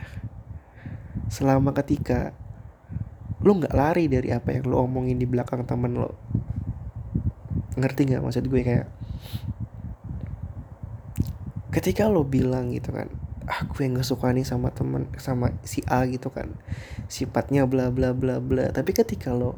Selama 1.27 1.75
ketika 1.75 2.32
lo 3.44 3.51
nggak 3.60 3.75
lari 3.75 4.08
dari 4.08 4.32
apa 4.32 4.55
yang 4.55 4.67
lo 4.72 4.88
omongin 4.88 5.20
di 5.20 5.27
belakang 5.27 5.67
temen 5.67 5.96
lo. 6.00 6.15
Ngerti 7.75 8.15
nggak 8.15 8.24
maksud 8.24 8.48
gue? 8.48 8.62
Kayak 8.63 8.88
ketika 11.75 12.08
lo 12.08 12.24
bilang 12.24 12.72
gitu 12.72 12.96
kan 12.96 13.12
ah 13.46 13.62
gue 13.67 13.86
nggak 13.86 14.08
suka 14.08 14.34
nih 14.34 14.48
sama 14.48 14.74
temen 14.74 15.05
sama 15.22 15.53
si 15.62 15.86
A 15.86 16.01
gitu 16.10 16.34
kan. 16.34 16.58
Sifatnya 17.05 17.70
bla 17.70 17.94
bla 17.94 18.10
bla 18.10 18.41
bla. 18.41 18.74
Tapi 18.74 18.89
ketika 18.89 19.38
lo 19.38 19.53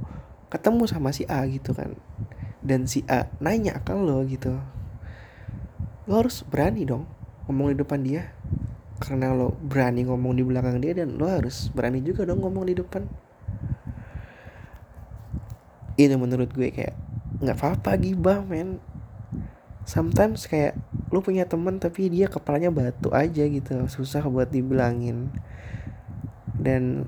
ketemu 0.51 0.83
sama 0.87 1.15
si 1.15 1.23
A 1.27 1.43
gitu 1.47 1.71
kan 1.71 1.95
dan 2.63 2.87
si 2.87 3.03
A 3.07 3.31
nanya 3.39 3.79
ke 3.83 3.95
lo 3.95 4.23
gitu 4.23 4.59
lo 6.07 6.23
harus 6.23 6.47
berani 6.47 6.87
dong 6.87 7.03
ngomong 7.47 7.75
di 7.75 7.77
depan 7.79 7.99
dia. 8.03 8.31
Karena 8.97 9.31
lo 9.31 9.53
berani 9.53 10.07
ngomong 10.07 10.33
di 10.35 10.43
belakang 10.43 10.81
dia 10.81 10.97
dan 10.97 11.15
lo 11.15 11.27
harus 11.29 11.69
berani 11.71 12.03
juga 12.03 12.27
dong 12.27 12.43
ngomong 12.43 12.65
di 12.67 12.75
depan. 12.75 13.07
Ini 15.95 16.15
menurut 16.15 16.51
gue 16.51 16.75
kayak 16.75 16.95
nggak 17.39 17.55
apa-apa 17.55 17.95
gibah 17.99 18.43
men. 18.43 18.83
Sometimes 19.87 20.47
kayak 20.47 20.75
lu 21.07 21.23
punya 21.23 21.47
temen 21.47 21.79
tapi 21.79 22.11
dia 22.11 22.27
kepalanya 22.27 22.67
batu 22.67 23.07
aja 23.15 23.43
gitu 23.47 23.87
susah 23.87 24.23
buat 24.27 24.51
dibilangin. 24.51 25.31
Dan 26.57 27.07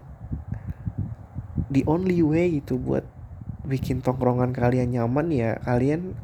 the 1.67 1.83
only 1.85 2.23
way 2.23 2.59
gitu 2.59 2.79
buat 2.79 3.03
bikin 3.67 4.01
tongkrongan 4.01 4.55
kalian 4.55 4.89
nyaman 4.89 5.29
ya 5.29 5.61
kalian 5.61 6.17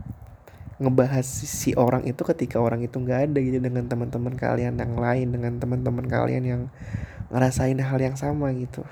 ngebahas 0.76 1.24
si 1.24 1.72
orang 1.78 2.04
itu 2.04 2.20
ketika 2.28 2.60
orang 2.60 2.84
itu 2.84 3.00
nggak 3.00 3.32
ada 3.32 3.40
gitu 3.40 3.64
dengan 3.64 3.88
teman-teman 3.88 4.36
kalian 4.36 4.76
yang 4.76 4.96
lain 5.00 5.32
dengan 5.32 5.56
teman-teman 5.56 6.04
kalian 6.04 6.44
yang 6.44 6.62
ngerasain 7.32 7.80
hal 7.80 8.00
yang 8.02 8.20
sama 8.20 8.52
gitu. 8.52 8.84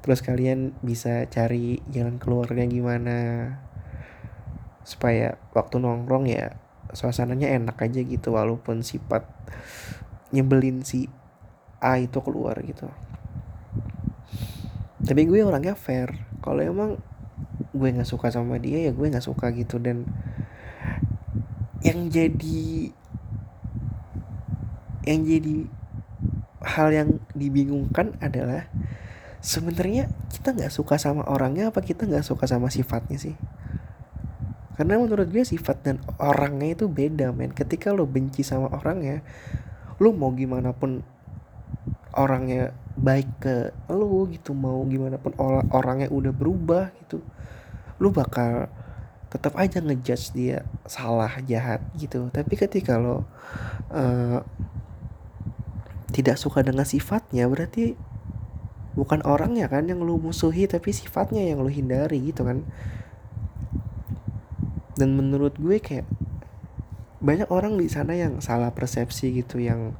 Terus 0.00 0.22
kalian 0.22 0.72
bisa 0.80 1.26
cari 1.28 1.82
jalan 1.90 2.16
keluarnya 2.16 2.64
gimana 2.70 3.18
supaya 4.86 5.34
waktu 5.50 5.82
nongkrong 5.82 6.30
ya 6.30 6.54
suasananya 6.92 7.50
enak 7.54 7.78
aja 7.80 8.00
gitu 8.02 8.34
walaupun 8.36 8.82
sifat 8.82 9.26
nyebelin 10.30 10.82
si 10.82 11.10
A 11.82 11.98
itu 12.00 12.18
keluar 12.22 12.58
gitu. 12.62 12.88
Tapi 15.06 15.22
gue 15.28 15.44
orangnya 15.46 15.78
fair. 15.78 16.12
Kalau 16.42 16.62
emang 16.62 16.98
gue 17.76 17.88
nggak 17.92 18.08
suka 18.08 18.32
sama 18.32 18.56
dia 18.56 18.88
ya 18.88 18.92
gue 18.92 19.06
nggak 19.06 19.26
suka 19.26 19.52
gitu. 19.54 19.78
Dan 19.78 20.08
yang 21.84 22.10
jadi 22.10 22.90
yang 25.06 25.22
jadi 25.22 25.54
hal 26.66 26.88
yang 26.90 27.10
dibingungkan 27.38 28.18
adalah 28.18 28.66
sebenarnya 29.38 30.10
kita 30.34 30.50
nggak 30.50 30.74
suka 30.74 30.98
sama 30.98 31.22
orangnya 31.30 31.70
apa 31.70 31.78
kita 31.78 32.10
nggak 32.10 32.26
suka 32.26 32.50
sama 32.50 32.66
sifatnya 32.74 33.14
sih 33.14 33.38
karena 34.76 35.00
menurut 35.00 35.28
gue 35.32 35.40
sifat 35.40 35.80
dan 35.82 35.96
orangnya 36.20 36.76
itu 36.76 36.86
beda 36.86 37.32
men. 37.32 37.52
Ketika 37.56 37.96
lo 37.96 38.04
benci 38.04 38.44
sama 38.44 38.68
orangnya 38.68 39.24
lo 39.96 40.12
mau 40.12 40.28
gimana 40.36 40.76
pun 40.76 41.00
orangnya 42.12 42.76
baik 42.96 43.28
ke 43.40 43.56
lo 43.88 44.28
gitu 44.28 44.52
mau 44.52 44.84
gimana 44.84 45.16
pun 45.16 45.32
orangnya 45.72 46.08
udah 46.08 46.32
berubah 46.32 46.92
gitu 47.04 47.20
lo 48.00 48.08
bakal 48.12 48.68
tetap 49.32 49.56
aja 49.56 49.80
ngejudge 49.80 50.36
dia 50.36 50.68
salah 50.84 51.32
jahat 51.48 51.80
gitu. 51.96 52.28
Tapi 52.28 52.54
ketika 52.60 53.00
lo 53.00 53.24
uh, 53.92 54.44
tidak 56.12 56.36
suka 56.36 56.60
dengan 56.60 56.84
sifatnya 56.84 57.48
berarti 57.48 57.96
bukan 58.96 59.20
orangnya 59.28 59.68
kan 59.68 59.84
yang 59.84 60.00
lo 60.00 60.16
musuhi 60.16 60.64
tapi 60.64 60.92
sifatnya 60.92 61.44
yang 61.44 61.60
lo 61.60 61.68
hindari 61.68 62.32
gitu 62.32 62.48
kan 62.48 62.64
dan 64.96 65.12
menurut 65.12 65.54
gue 65.60 65.76
kayak 65.76 66.08
banyak 67.20 67.48
orang 67.52 67.76
di 67.80 67.88
sana 67.88 68.16
yang 68.16 68.40
salah 68.44 68.72
persepsi 68.72 69.32
gitu 69.32 69.60
yang 69.60 69.96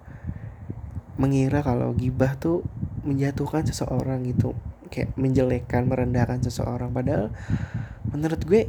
mengira 1.17 1.65
kalau 1.65 1.97
gibah 1.97 2.37
tuh 2.37 2.61
menjatuhkan 3.05 3.65
seseorang 3.65 4.25
gitu 4.29 4.53
kayak 4.89 5.13
menjelekkan 5.17 5.89
merendahkan 5.89 6.41
seseorang. 6.45 6.93
Padahal 6.93 7.33
menurut 8.13 8.41
gue 8.45 8.69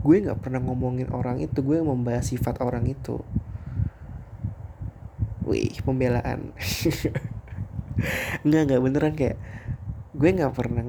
gue 0.00 0.16
nggak 0.16 0.40
pernah 0.40 0.60
ngomongin 0.64 1.12
orang 1.12 1.38
itu 1.44 1.60
gue 1.60 1.78
membahas 1.82 2.26
sifat 2.26 2.58
orang 2.62 2.86
itu. 2.90 3.20
Wih 5.46 5.74
pembelaan. 5.82 6.54
Nggak 8.46 8.62
nggak 8.64 8.80
beneran 8.80 9.12
kayak 9.12 9.36
gue 10.16 10.30
nggak 10.32 10.54
pernah 10.56 10.88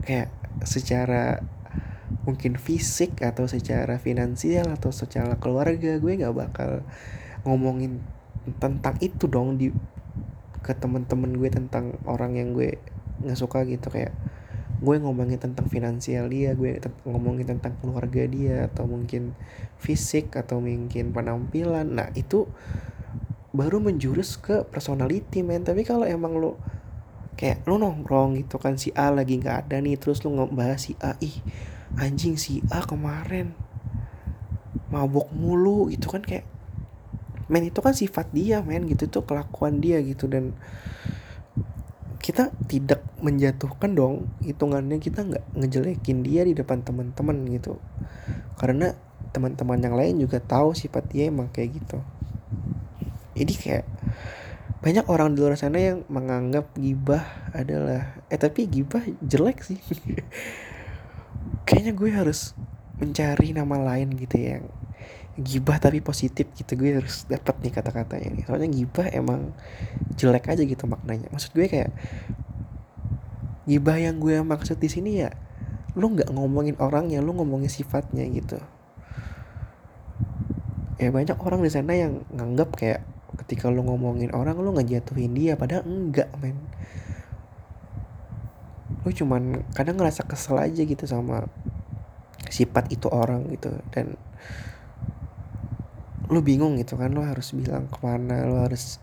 kayak 0.00 0.32
secara 0.64 1.44
mungkin 2.22 2.54
fisik 2.54 3.18
atau 3.22 3.50
secara 3.50 3.98
finansial 3.98 4.70
atau 4.70 4.94
secara 4.94 5.34
keluarga 5.42 5.98
gue 5.98 6.12
nggak 6.22 6.34
bakal 6.34 6.86
ngomongin 7.42 7.98
tentang 8.62 8.94
itu 9.02 9.26
dong 9.26 9.58
di 9.58 9.74
ke 10.62 10.72
temen-temen 10.78 11.34
gue 11.34 11.50
tentang 11.50 11.98
orang 12.06 12.38
yang 12.38 12.54
gue 12.54 12.78
nggak 13.26 13.38
suka 13.38 13.66
gitu. 13.66 13.90
Kayak 13.90 14.14
gue 14.82 14.96
ngomongin 14.98 15.38
tentang 15.38 15.66
finansial 15.70 16.26
dia 16.26 16.58
gue 16.58 16.78
ngomongin 17.06 17.46
tentang 17.46 17.78
keluarga 17.78 18.26
dia 18.26 18.66
atau 18.70 18.86
mungkin 18.86 19.34
fisik 19.82 20.38
atau 20.38 20.62
mungkin 20.62 21.10
penampilan. 21.10 21.98
Nah 21.98 22.14
itu 22.14 22.46
baru 23.50 23.82
menjurus 23.82 24.38
ke 24.38 24.62
personality 24.70 25.42
men. 25.42 25.66
Tapi 25.66 25.82
kalau 25.82 26.06
emang 26.06 26.38
lo 26.38 26.58
kayak 27.34 27.66
lo 27.66 27.74
nongkrong 27.74 28.38
gitu 28.38 28.62
kan 28.62 28.78
si 28.78 28.94
A 28.94 29.10
lagi 29.10 29.34
nggak 29.42 29.66
ada 29.66 29.82
nih 29.82 29.98
terus 29.98 30.22
lo 30.22 30.30
ngebahas 30.30 30.78
si 30.78 30.94
A 31.02 31.18
ih 31.18 31.42
anjing 31.98 32.40
si 32.40 32.64
A 32.72 32.84
kemarin 32.84 33.52
mabok 34.92 35.32
mulu 35.32 35.88
gitu 35.88 36.12
kan 36.12 36.20
kayak 36.20 36.44
men 37.48 37.64
itu 37.68 37.80
kan 37.80 37.96
sifat 37.96 38.28
dia 38.32 38.60
men 38.60 38.84
gitu 38.88 39.08
tuh 39.08 39.24
kelakuan 39.24 39.80
dia 39.80 40.00
gitu. 40.00 40.28
Dan 40.28 40.56
kita 42.22 42.54
tidak 42.70 43.02
menjatuhkan 43.18 43.98
dong 43.98 44.30
hitungannya 44.46 45.02
kita 45.02 45.26
nggak 45.26 45.44
ngejelekin 45.58 46.22
dia 46.22 46.46
di 46.46 46.54
depan 46.54 46.84
teman-teman 46.84 47.44
gitu. 47.50 47.76
Karena 48.56 48.94
teman-teman 49.32 49.80
yang 49.80 49.96
lain 49.96 50.14
juga 50.22 50.38
tahu 50.38 50.76
sifat 50.76 51.08
dia 51.10 51.28
emang 51.28 51.50
kayak 51.50 51.82
gitu. 51.82 51.98
Jadi 53.32 53.54
kayak 53.56 53.84
banyak 54.82 55.06
orang 55.06 55.32
di 55.32 55.38
luar 55.40 55.54
sana 55.54 55.78
yang 55.78 56.02
menganggap 56.10 56.74
gibah 56.74 57.22
adalah 57.54 58.18
eh 58.26 58.38
tapi 58.38 58.66
gibah 58.66 59.06
jelek 59.22 59.62
sih 59.62 59.78
kayaknya 61.64 61.92
gue 61.94 62.10
harus 62.12 62.54
mencari 62.98 63.54
nama 63.56 63.76
lain 63.80 64.14
gitu 64.14 64.36
yang 64.38 64.64
gibah 65.40 65.80
tapi 65.80 66.04
positif 66.04 66.50
gitu. 66.54 66.76
Gue 66.76 67.00
harus 67.00 67.24
dapat 67.24 67.56
nih 67.64 67.72
kata-katanya 67.72 68.28
nih 68.36 68.44
soalnya 68.44 68.68
gibah 68.68 69.08
emang 69.10 69.56
jelek 70.16 70.52
aja 70.52 70.62
gitu 70.62 70.84
maknanya. 70.84 71.32
Maksud 71.32 71.56
gue 71.56 71.66
kayak 71.66 71.90
gibah 73.64 73.96
yang 73.96 74.18
gue 74.18 74.42
maksud 74.42 74.76
di 74.82 74.90
sini 74.90 75.22
ya 75.22 75.30
lu 75.92 76.08
nggak 76.16 76.32
ngomongin 76.32 76.74
orangnya 76.80 77.20
lu 77.20 77.36
ngomongin 77.36 77.68
sifatnya 77.68 78.24
gitu. 78.28 78.58
Ya 81.00 81.10
banyak 81.10 81.36
orang 81.42 81.60
di 81.66 81.70
sana 81.72 81.98
yang 81.98 82.22
nganggap 82.30 82.78
kayak 82.78 83.00
ketika 83.44 83.72
lu 83.72 83.82
ngomongin 83.82 84.30
orang 84.36 84.60
lu 84.60 84.70
ngejatuhin 84.76 85.32
dia 85.32 85.56
padahal 85.56 85.82
enggak 85.88 86.28
men 86.38 86.56
lu 89.02 89.10
cuman 89.10 89.66
kadang 89.74 89.98
ngerasa 89.98 90.22
kesel 90.26 90.58
aja 90.58 90.82
gitu 90.82 91.04
sama 91.06 91.46
sifat 92.46 92.90
itu 92.94 93.10
orang 93.10 93.50
gitu. 93.50 93.70
Dan 93.90 94.14
lu 96.30 96.40
bingung 96.40 96.78
gitu 96.80 96.96
kan 96.96 97.12
lu 97.12 97.20
harus 97.20 97.52
bilang 97.52 97.90
ke 97.90 97.98
mana 98.00 98.48
lu 98.48 98.56
harus 98.62 98.96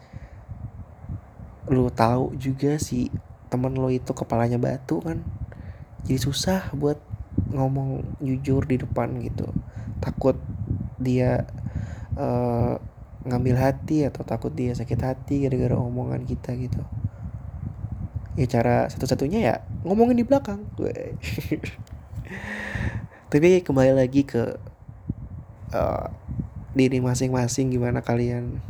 lu 1.70 1.94
tahu 1.94 2.34
juga 2.40 2.82
si 2.82 3.14
temen 3.54 3.76
lu 3.76 3.92
itu 3.92 4.12
kepalanya 4.16 4.58
batu 4.58 5.04
kan. 5.04 5.22
Jadi 6.08 6.18
susah 6.18 6.72
buat 6.74 6.98
ngomong 7.52 8.18
jujur 8.24 8.64
di 8.66 8.80
depan 8.80 9.20
gitu. 9.20 9.52
Takut 10.00 10.40
dia 10.96 11.44
uh, 12.16 12.80
ngambil 13.28 13.56
hati 13.60 14.08
atau 14.08 14.24
takut 14.24 14.52
dia 14.56 14.72
sakit 14.72 15.00
hati 15.04 15.44
gara-gara 15.44 15.76
omongan 15.76 16.24
kita 16.24 16.56
gitu 16.56 16.80
ya 18.40 18.48
cara 18.48 18.88
satu-satunya 18.88 19.44
ya 19.44 19.68
ngomongin 19.84 20.16
di 20.16 20.24
belakang. 20.24 20.64
Tapi 23.30 23.60
kembali 23.60 24.00
lagi 24.00 24.24
ke 24.24 24.56
uh, 25.76 26.08
diri 26.72 27.04
masing-masing 27.04 27.76
gimana 27.76 28.00
kalian 28.00 28.64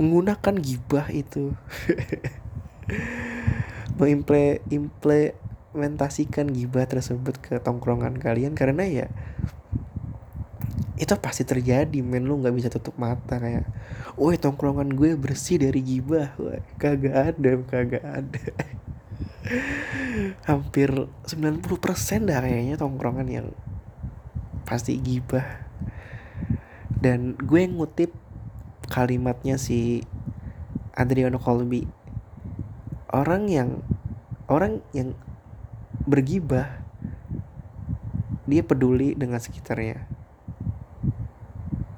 menggunakan 0.00 0.56
gibah 0.56 1.12
itu. 1.12 1.52
Mengimplementasikan 4.00 6.48
gibah 6.48 6.88
tersebut 6.88 7.36
ke 7.44 7.60
tongkrongan 7.60 8.16
kalian 8.16 8.56
karena 8.56 8.88
ya 8.88 9.12
itu 11.02 11.18
pasti 11.18 11.42
terjadi 11.42 11.98
men. 11.98 12.22
Lu 12.22 12.38
nggak 12.38 12.54
bisa 12.54 12.68
tutup 12.70 12.94
mata 12.94 13.42
kayak 13.42 13.66
woi 14.14 14.38
tongkrongan 14.38 14.94
gue 14.94 15.18
bersih 15.18 15.58
dari 15.58 15.82
gibah. 15.82 16.30
Wah, 16.38 16.62
kagak 16.78 17.34
ada 17.34 17.50
kagak 17.66 18.04
ada. 18.06 18.44
Hampir 20.48 21.10
90% 21.26 22.30
dah 22.30 22.38
kayaknya 22.38 22.78
tongkrongan 22.78 23.26
yang 23.26 23.46
pasti 24.62 25.02
gibah. 25.02 25.66
Dan 27.02 27.34
gue 27.34 27.66
ngutip 27.66 28.14
kalimatnya 28.86 29.58
si 29.58 30.06
Adriano 30.94 31.42
Colby. 31.42 31.82
Orang 33.10 33.50
yang 33.50 33.82
orang 34.46 34.86
yang 34.94 35.18
bergibah 36.06 36.78
dia 38.46 38.62
peduli 38.62 39.14
dengan 39.18 39.38
sekitarnya 39.38 40.11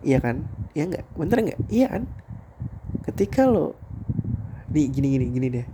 iya 0.05 0.19
kan? 0.21 0.45
Iya 0.77 0.85
nggak? 0.93 1.05
Bener 1.17 1.39
nggak? 1.41 1.61
Iya 1.73 1.87
kan? 1.89 2.03
Ketika 3.09 3.49
lo 3.49 3.75
nih 4.71 4.91
gini 4.93 5.09
gini 5.17 5.27
gini 5.33 5.47
deh. 5.51 5.67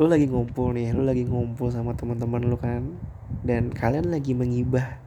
Lo 0.00 0.08
lagi 0.08 0.26
ngumpul 0.26 0.72
nih 0.72 0.96
lo 0.96 1.04
lagi 1.04 1.28
ngumpul 1.28 1.68
sama 1.68 1.92
teman-teman 1.92 2.48
lo 2.48 2.56
kan 2.56 2.96
dan 3.44 3.68
kalian 3.70 4.08
lagi 4.08 4.32
mengibah 4.32 4.98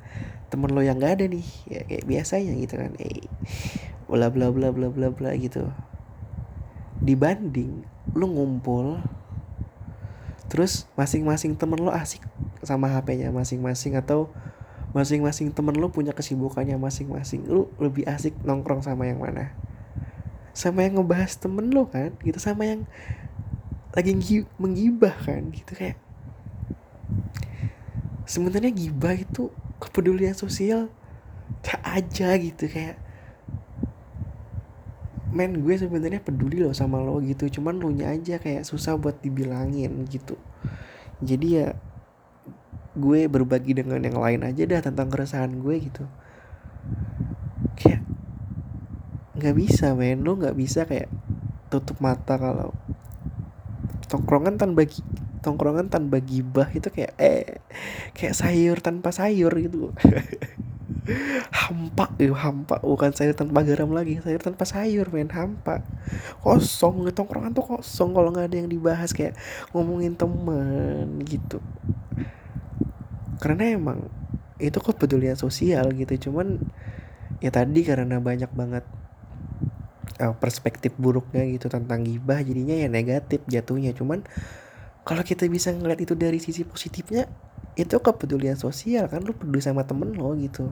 temen 0.53 0.69
lo 0.69 0.85
yang 0.85 1.01
nggak 1.01 1.17
ada 1.17 1.25
nih 1.25 1.45
ya 1.65 1.81
kayak 1.89 2.05
biasanya 2.05 2.53
gitu 2.61 2.77
kan. 2.77 2.93
Eh 3.01 3.25
bla 4.05 4.29
bla 4.29 4.53
bla 4.53 4.69
bla 4.69 4.93
bla 4.93 5.09
bla 5.09 5.33
gitu. 5.33 5.65
Dibanding 7.01 7.83
lu 8.13 8.29
ngumpul 8.29 9.01
terus 10.53 10.85
masing-masing 10.93 11.57
temen 11.57 11.81
lo 11.81 11.89
asik 11.89 12.21
sama 12.61 12.85
HP-nya 12.93 13.33
masing-masing 13.33 13.97
atau 13.97 14.29
masing-masing 14.93 15.49
temen 15.49 15.73
lo 15.73 15.89
punya 15.89 16.13
kesibukannya 16.13 16.77
masing-masing. 16.77 17.49
Lu 17.49 17.67
lebih 17.81 18.05
asik 18.05 18.37
nongkrong 18.45 18.85
sama 18.85 19.09
yang 19.09 19.19
mana? 19.19 19.51
Sama 20.53 20.85
yang 20.85 21.01
ngebahas 21.01 21.33
temen 21.41 21.73
lo 21.73 21.89
kan 21.89 22.13
gitu. 22.21 22.37
Sama 22.37 22.69
yang 22.69 22.85
lagi 23.97 24.45
menggibah 24.61 25.17
kan 25.25 25.49
gitu. 25.49 25.73
Kayak 25.73 25.97
sebenarnya 28.29 28.69
gibah 28.69 29.17
itu 29.17 29.49
kepedulian 29.81 30.37
sosial 30.37 30.93
aja 31.81 32.29
gitu. 32.37 32.69
Kayak 32.69 33.01
men 35.33 35.65
gue 35.65 35.73
sebenarnya 35.73 36.21
peduli 36.21 36.61
loh 36.61 36.77
sama 36.77 37.01
lo 37.01 37.17
gitu. 37.25 37.49
Cuman 37.49 37.81
lo 37.81 37.89
nya 37.89 38.13
aja 38.13 38.37
kayak 38.37 38.61
susah 38.61 38.93
buat 38.93 39.17
dibilangin 39.25 40.05
gitu. 40.05 40.37
Jadi 41.25 41.47
ya 41.57 41.73
gue 42.93 43.25
berbagi 43.25 43.73
dengan 43.73 43.97
yang 44.05 44.21
lain 44.21 44.45
aja 44.45 44.63
dah 44.69 44.81
tentang 44.85 45.09
keresahan 45.09 45.57
gue 45.57 45.75
gitu. 45.81 46.05
Kayak 47.77 48.05
nggak 49.33 49.55
bisa 49.57 49.97
men. 49.97 50.21
Lo 50.21 50.37
nggak 50.37 50.57
bisa 50.57 50.85
kayak 50.85 51.09
tutup 51.73 51.97
mata 51.97 52.37
kalau 52.37 52.69
tongkrongan 54.05 54.61
tanpa 54.61 54.85
tongkrongan 55.41 55.89
tanpa 55.89 56.21
gibah 56.21 56.69
itu 56.69 56.93
kayak 56.93 57.17
eh 57.17 57.59
kayak 58.13 58.37
sayur 58.37 58.77
tanpa 58.77 59.09
sayur 59.09 59.49
gitu. 59.57 59.89
Hampa 61.51 62.15
ya 62.15 62.31
hampa. 62.31 62.79
Bukan 62.79 63.11
sayur 63.11 63.35
tanpa 63.35 63.59
garam 63.67 63.91
lagi 63.91 64.23
sayur 64.23 64.39
tanpa 64.39 64.63
sayur 64.63 65.09
men. 65.09 65.33
Hampa. 65.33 65.81
Kosong 66.45 67.09
tongkrongan 67.11 67.51
tuh 67.57 67.65
kosong 67.65 68.13
kalau 68.13 68.29
nggak 68.31 68.53
ada 68.53 68.57
yang 68.63 68.69
dibahas 68.69 69.11
kayak 69.11 69.35
ngomongin 69.73 70.15
temen 70.15 71.19
gitu 71.25 71.59
karena 73.43 73.75
emang 73.75 74.07
itu 74.55 74.79
kepedulian 74.79 75.35
sosial 75.35 75.91
gitu. 75.91 76.31
Cuman 76.31 76.63
ya 77.43 77.51
tadi 77.51 77.83
karena 77.83 78.23
banyak 78.23 78.47
banget 78.55 78.87
uh, 80.23 80.31
perspektif 80.39 80.95
buruknya 80.95 81.43
gitu 81.51 81.67
tentang 81.67 82.07
gibah 82.07 82.39
jadinya 82.39 82.71
ya 82.71 82.87
negatif 82.87 83.43
jatuhnya. 83.51 83.91
Cuman 83.91 84.23
kalau 85.03 85.27
kita 85.27 85.43
bisa 85.51 85.75
ngeliat 85.75 85.99
itu 85.99 86.15
dari 86.15 86.39
sisi 86.39 86.63
positifnya 86.63 87.27
itu 87.75 87.99
kepedulian 87.99 88.55
sosial 88.55 89.11
kan. 89.11 89.19
Lu 89.27 89.35
peduli 89.35 89.59
sama 89.59 89.83
temen 89.83 90.15
lo 90.15 90.31
gitu. 90.39 90.71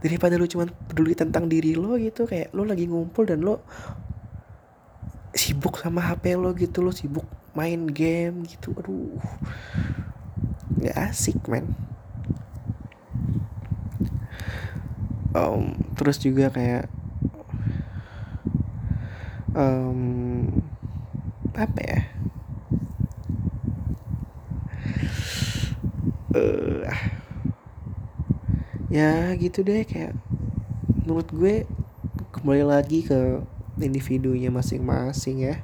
Daripada 0.00 0.40
lu 0.40 0.48
cuma 0.48 0.64
peduli 0.88 1.12
tentang 1.12 1.44
diri 1.44 1.76
lo 1.76 2.00
gitu 2.00 2.24
kayak 2.24 2.56
lu 2.56 2.64
lagi 2.64 2.88
ngumpul 2.88 3.28
dan 3.28 3.44
lo 3.44 3.60
sibuk 5.36 5.76
sama 5.76 6.00
HP 6.00 6.40
lo 6.40 6.56
gitu 6.56 6.80
lo 6.80 6.92
sibuk 6.92 7.28
main 7.52 7.84
game 7.88 8.48
gitu 8.48 8.72
aduh 8.76 9.20
nggak 10.78 10.96
asik 11.10 11.38
man 11.50 11.74
um, 15.32 15.76
terus 15.96 16.20
juga 16.20 16.52
kayak 16.52 16.88
um, 19.56 20.48
apa 21.52 21.80
ya? 21.84 22.00
Uh, 26.32 26.88
ya 28.88 29.36
gitu 29.36 29.60
deh 29.60 29.84
kayak 29.84 30.16
menurut 31.04 31.28
gue 31.28 31.54
kembali 32.32 32.64
lagi 32.64 33.04
ke 33.04 33.44
individunya 33.80 34.48
masing-masing 34.48 35.44
ya. 35.44 35.60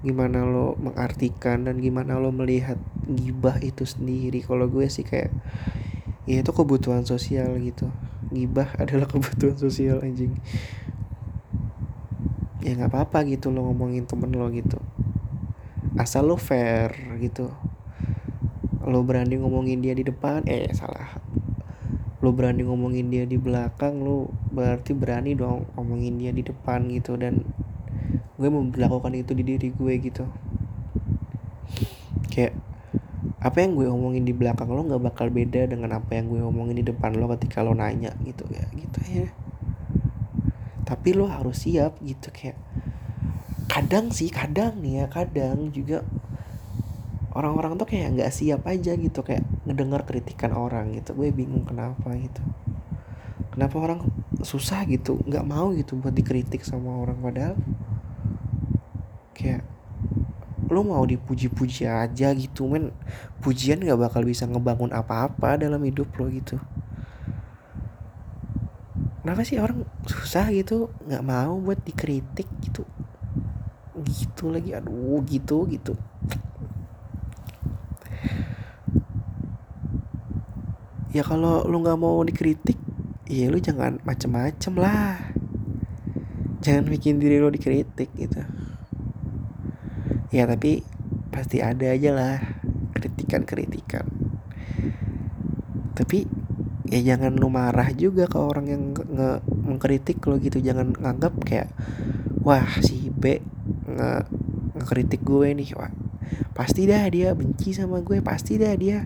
Gimana 0.00 0.46
lo 0.46 0.78
mengartikan 0.78 1.66
dan 1.66 1.82
gimana 1.82 2.16
lo 2.16 2.32
melihat 2.32 2.78
gibah 3.06 3.62
itu 3.62 3.86
sendiri. 3.86 4.42
Kalau 4.42 4.66
gue 4.66 4.90
sih 4.90 5.06
kayak 5.06 5.30
ya 6.26 6.42
itu 6.42 6.50
kebutuhan 6.50 7.06
sosial 7.06 7.54
gitu. 7.62 7.88
Gibah 8.34 8.74
adalah 8.82 9.06
kebutuhan 9.06 9.54
sosial 9.56 10.02
anjing. 10.02 10.34
Ya 12.66 12.74
nggak 12.74 12.90
apa-apa 12.90 13.22
gitu 13.30 13.54
lo 13.54 13.70
ngomongin 13.70 14.10
temen 14.10 14.34
lo 14.34 14.50
gitu. 14.50 14.82
Asal 15.94 16.26
lo 16.26 16.34
fair 16.34 16.92
gitu. 17.22 17.54
Lo 18.82 19.06
berani 19.06 19.38
ngomongin 19.38 19.78
dia 19.78 19.94
di 19.94 20.02
depan 20.02 20.42
eh 20.50 20.66
salah. 20.74 21.22
Lo 22.18 22.34
berani 22.34 22.66
ngomongin 22.66 23.06
dia 23.06 23.22
di 23.22 23.38
belakang 23.38 24.02
lo 24.02 24.34
berarti 24.50 24.98
berani 24.98 25.38
dong 25.38 25.70
ngomongin 25.78 26.18
dia 26.18 26.34
di 26.34 26.42
depan 26.42 26.90
gitu. 26.90 27.14
Dan 27.14 27.46
gue 28.34 28.48
mau 28.50 28.66
melakukan 28.66 29.14
itu 29.14 29.30
di 29.30 29.46
diri 29.46 29.70
gue 29.70 29.94
gitu. 30.02 30.26
Kayak 32.34 32.58
apa 33.46 33.62
yang 33.62 33.78
gue 33.78 33.86
omongin 33.86 34.26
di 34.26 34.34
belakang 34.34 34.66
lo 34.66 34.82
nggak 34.82 35.06
bakal 35.06 35.30
beda 35.30 35.70
dengan 35.70 36.02
apa 36.02 36.18
yang 36.18 36.26
gue 36.26 36.42
omongin 36.42 36.82
di 36.82 36.84
depan 36.90 37.14
lo 37.14 37.30
ketika 37.38 37.62
lo 37.62 37.78
nanya 37.78 38.10
gitu 38.26 38.42
ya 38.50 38.66
gitu 38.74 38.98
ya. 39.06 39.30
Tapi 40.82 41.14
lo 41.14 41.30
harus 41.30 41.62
siap 41.62 42.02
gitu 42.02 42.34
kayak 42.34 42.58
kadang 43.70 44.10
sih 44.10 44.34
kadang 44.34 44.82
nih 44.82 45.02
ya 45.02 45.06
kadang 45.06 45.70
juga 45.70 46.02
orang-orang 47.38 47.78
tuh 47.78 47.86
kayak 47.86 48.18
nggak 48.18 48.34
siap 48.34 48.66
aja 48.66 48.98
gitu 48.98 49.22
kayak 49.22 49.46
ngedengar 49.62 50.02
kritikan 50.02 50.50
orang 50.50 50.98
gitu. 50.98 51.14
Gue 51.14 51.30
bingung 51.30 51.62
kenapa 51.62 52.18
gitu. 52.18 52.42
Kenapa 53.54 53.78
orang 53.78 54.10
susah 54.42 54.82
gitu 54.90 55.22
nggak 55.22 55.46
mau 55.46 55.70
gitu 55.70 55.94
buat 55.94 56.12
dikritik 56.12 56.66
sama 56.66 56.98
orang 56.98 57.22
padahal 57.22 57.54
kayak 59.38 59.62
lo 60.66 60.82
mau 60.82 61.04
dipuji-puji 61.06 61.86
aja 61.86 62.34
gitu 62.34 62.66
men. 62.66 62.90
Pujian 63.38 63.78
nggak 63.78 64.10
bakal 64.10 64.26
bisa 64.26 64.46
ngebangun 64.46 64.90
apa-apa 64.90 65.60
dalam 65.60 65.78
hidup 65.86 66.10
lo 66.18 66.26
gitu. 66.30 66.58
Kenapa 69.22 69.42
sih 69.42 69.58
orang 69.58 69.82
susah 70.06 70.50
gitu 70.54 70.90
nggak 71.06 71.24
mau 71.26 71.58
buat 71.58 71.78
dikritik 71.82 72.46
gitu? 72.62 72.82
Gitu 74.02 74.50
lagi 74.50 74.74
aduh 74.74 75.22
gitu 75.26 75.66
gitu. 75.70 75.94
Ya 81.14 81.24
kalau 81.24 81.64
lu 81.64 81.80
nggak 81.80 81.98
mau 81.98 82.20
dikritik 82.26 82.76
ya 83.26 83.50
lu 83.50 83.58
jangan 83.62 83.98
macem-macem 84.02 84.74
lah. 84.78 85.32
Jangan 86.66 86.90
bikin 86.90 87.22
diri 87.22 87.38
lu 87.38 87.50
dikritik 87.50 88.10
gitu 88.18 88.65
ya 90.34 90.44
tapi 90.46 90.82
pasti 91.30 91.62
ada 91.62 91.92
aja 91.92 92.10
lah 92.10 92.36
kritikan-kritikan. 92.96 94.06
Tapi 95.96 96.24
ya 96.86 97.00
jangan 97.02 97.34
lu 97.36 97.50
marah 97.50 97.90
juga 97.92 98.30
ke 98.30 98.38
orang 98.38 98.66
yang 98.68 98.82
nge 98.94 99.30
mengkritik 99.44 100.22
lo 100.26 100.40
gitu. 100.40 100.58
Jangan 100.60 100.96
nganggap 100.96 101.34
kayak 101.44 101.68
wah 102.42 102.66
si 102.82 103.12
B 103.12 103.40
nge 103.86 104.12
ngekritik 104.80 105.22
gue 105.22 105.48
nih. 105.56 105.70
Wah 105.76 105.92
pasti 106.56 106.88
dah 106.88 107.04
dia 107.12 107.36
benci 107.36 107.76
sama 107.76 108.00
gue 108.00 108.18
pasti 108.24 108.56
dah 108.56 108.72
dia 108.74 109.04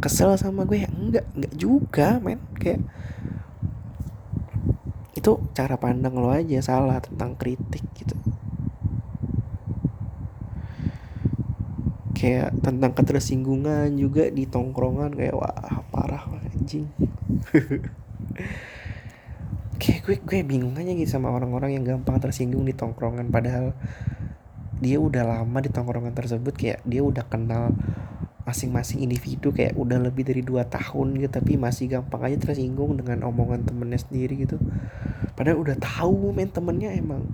kesel 0.00 0.34
sama 0.38 0.64
gue. 0.64 0.86
Enggak 0.86 1.26
enggak 1.36 1.54
juga 1.58 2.18
men. 2.22 2.40
Kayak 2.56 2.86
itu 5.20 5.36
cara 5.52 5.76
pandang 5.76 6.16
lo 6.16 6.32
aja 6.32 6.64
salah 6.64 6.96
tentang 6.96 7.36
kritik 7.36 7.84
gitu 7.92 8.16
kayak 12.20 12.52
tentang 12.60 12.92
ketersinggungan 12.92 13.88
juga 13.96 14.28
di 14.28 14.44
tongkrongan 14.44 15.16
kayak 15.16 15.32
wah 15.32 15.80
parah 15.88 16.28
anjing. 16.52 16.84
Kayak 19.80 20.00
gue 20.04 20.16
gue 20.20 20.40
bingung 20.44 20.76
aja 20.76 20.92
gitu 20.92 21.08
sama 21.08 21.32
orang-orang 21.32 21.72
yang 21.72 21.88
gampang 21.88 22.20
tersinggung 22.20 22.68
di 22.68 22.76
tongkrongan 22.76 23.32
padahal 23.32 23.72
dia 24.76 25.00
udah 25.00 25.24
lama 25.24 25.58
di 25.64 25.72
tongkrongan 25.72 26.12
tersebut 26.12 26.52
kayak 26.52 26.84
dia 26.84 27.00
udah 27.00 27.24
kenal 27.24 27.72
masing-masing 28.44 29.00
individu 29.00 29.56
kayak 29.56 29.72
udah 29.80 29.96
lebih 29.96 30.28
dari 30.28 30.44
dua 30.44 30.68
tahun 30.68 31.16
gitu 31.16 31.32
tapi 31.32 31.56
masih 31.56 31.96
gampang 31.96 32.28
aja 32.28 32.36
tersinggung 32.36 33.00
dengan 33.00 33.24
omongan 33.24 33.64
temennya 33.64 34.04
sendiri 34.04 34.44
gitu. 34.44 34.60
Padahal 35.32 35.64
udah 35.64 35.80
tahu 35.80 36.36
men 36.36 36.52
temennya 36.52 36.92
emang 36.92 37.24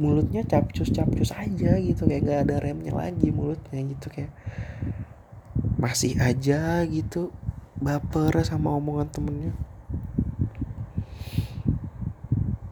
mulutnya 0.00 0.42
capcus 0.48 0.88
capcus 0.88 1.32
aja 1.36 1.76
gitu 1.76 2.08
kayak 2.08 2.22
gak 2.24 2.40
ada 2.48 2.56
remnya 2.64 2.92
lagi 2.96 3.28
mulutnya 3.28 3.80
gitu 3.84 4.08
kayak 4.08 4.32
masih 5.76 6.14
aja 6.22 6.86
gitu 6.86 7.34
baper 7.82 8.38
sama 8.46 8.72
omongan 8.78 9.10
temennya. 9.10 9.52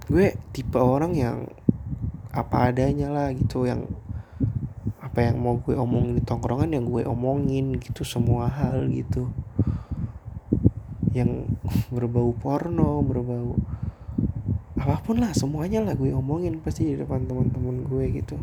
Gue 0.06 0.38
tipe 0.54 0.78
orang 0.78 1.12
yang 1.18 1.50
apa 2.30 2.70
adanya 2.70 3.10
lah 3.10 3.28
gitu 3.34 3.66
yang 3.66 3.90
apa 5.02 5.26
yang 5.26 5.42
mau 5.42 5.58
gue 5.58 5.74
omongin 5.74 6.14
di 6.14 6.22
tongkrongan 6.22 6.70
yang 6.70 6.86
gue 6.86 7.02
omongin 7.02 7.74
gitu 7.82 8.06
semua 8.06 8.46
hal 8.46 8.86
gitu. 8.86 9.26
Yang 11.10 11.50
berbau 11.94 12.30
porno 12.38 13.02
berbau 13.02 13.58
apa 14.80 14.96
pun 15.04 15.20
lah 15.20 15.36
semuanya 15.36 15.84
lah 15.84 15.92
gue 15.92 16.08
omongin 16.08 16.56
pasti 16.64 16.88
di 16.88 16.94
depan 16.96 17.28
teman-teman 17.28 17.84
gue 17.84 18.04
gitu. 18.16 18.40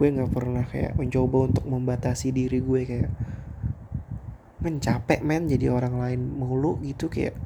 Gue 0.00 0.08
nggak 0.08 0.32
pernah 0.32 0.64
kayak 0.64 0.96
mencoba 0.96 1.52
untuk 1.52 1.68
membatasi 1.68 2.32
diri 2.32 2.64
gue 2.64 2.80
kayak 2.88 3.10
men 4.64 4.80
capek 4.80 5.20
men 5.20 5.44
jadi 5.44 5.68
orang 5.68 6.00
lain 6.00 6.20
mulu 6.24 6.80
gitu 6.80 7.12
kayak 7.12 7.36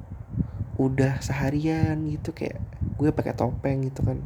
udah 0.79 1.19
seharian 1.19 2.07
gitu 2.07 2.31
kayak 2.31 2.63
gue 2.95 3.11
pakai 3.11 3.35
topeng 3.35 3.83
gitu 3.83 4.07
kan. 4.07 4.23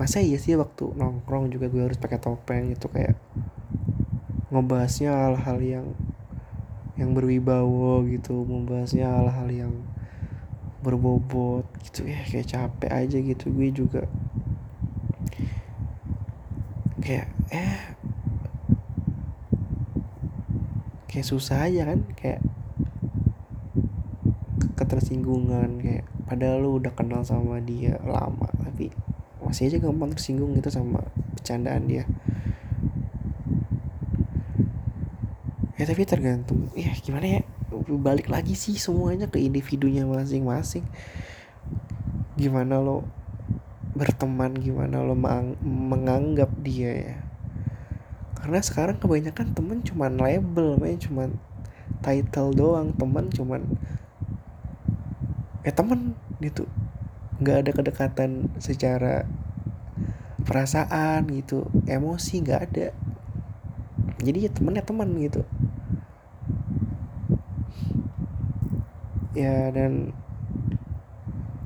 Masa 0.00 0.24
iya 0.24 0.40
sih 0.40 0.56
waktu 0.56 0.88
nongkrong 0.96 1.52
juga 1.52 1.68
gue 1.68 1.84
harus 1.84 2.00
pakai 2.00 2.16
topeng 2.16 2.72
gitu 2.72 2.88
kayak 2.88 3.20
ngebahasnya 4.48 5.12
hal-hal 5.12 5.60
yang 5.60 5.86
yang 6.96 7.12
berwibawa 7.12 8.00
gitu 8.08 8.48
membahasnya 8.48 9.04
hal-hal 9.04 9.50
yang 9.52 9.74
berbobot 10.84 11.64
gitu. 11.88 12.04
Ya 12.04 12.20
kayak 12.28 12.52
capek 12.52 12.90
aja 12.92 13.16
gitu. 13.16 13.48
Gue 13.48 13.72
juga 13.72 14.04
kayak 17.00 17.28
eh 17.52 17.96
kayak 21.08 21.26
susah 21.30 21.68
aja 21.68 21.88
kan 21.88 22.00
kayak 22.16 22.40
ketersinggungan 24.74 25.78
kayak 25.78 26.04
padahal 26.26 26.64
lu 26.64 26.70
udah 26.82 26.90
kenal 26.96 27.22
sama 27.22 27.62
dia 27.62 28.00
lama 28.02 28.50
tapi 28.60 28.90
masih 29.44 29.70
aja 29.70 29.78
gampang 29.78 30.10
tersinggung 30.16 30.56
gitu 30.58 30.72
sama 30.72 31.04
bercandaan 31.38 31.86
dia. 31.86 32.04
Ya 35.78 35.84
tapi 35.86 36.02
tergantung 36.02 36.72
ya 36.74 36.90
gimana 36.98 37.38
ya 37.38 37.42
balik 37.82 38.30
lagi 38.30 38.54
sih 38.54 38.78
semuanya 38.78 39.26
ke 39.26 39.42
individunya 39.42 40.06
masing-masing. 40.06 40.86
Gimana 42.38 42.78
lo 42.78 43.06
berteman 43.94 44.54
gimana 44.58 45.02
lo 45.02 45.14
menganggap 45.62 46.50
dia 46.62 46.92
ya. 46.94 47.16
Karena 48.38 48.60
sekarang 48.60 49.00
kebanyakan 49.00 49.56
temen 49.56 49.78
cuman 49.80 50.20
label 50.20 50.76
main 50.76 51.00
cuman 51.00 51.38
title 52.04 52.52
doang 52.52 52.92
teman 52.94 53.30
cuman 53.30 53.64
ya 55.64 55.72
temen 55.72 56.18
gitu. 56.42 56.68
Nggak 57.40 57.56
ada 57.64 57.70
kedekatan 57.70 58.30
secara 58.60 59.24
perasaan 60.44 61.24
gitu 61.32 61.70
emosi 61.88 62.34
nggak 62.44 62.60
ada. 62.70 62.88
Jadi 64.20 64.38
ya 64.44 64.50
temennya 64.52 64.84
teman 64.84 65.08
gitu 65.18 65.46
ya 69.34 69.74
dan 69.74 70.14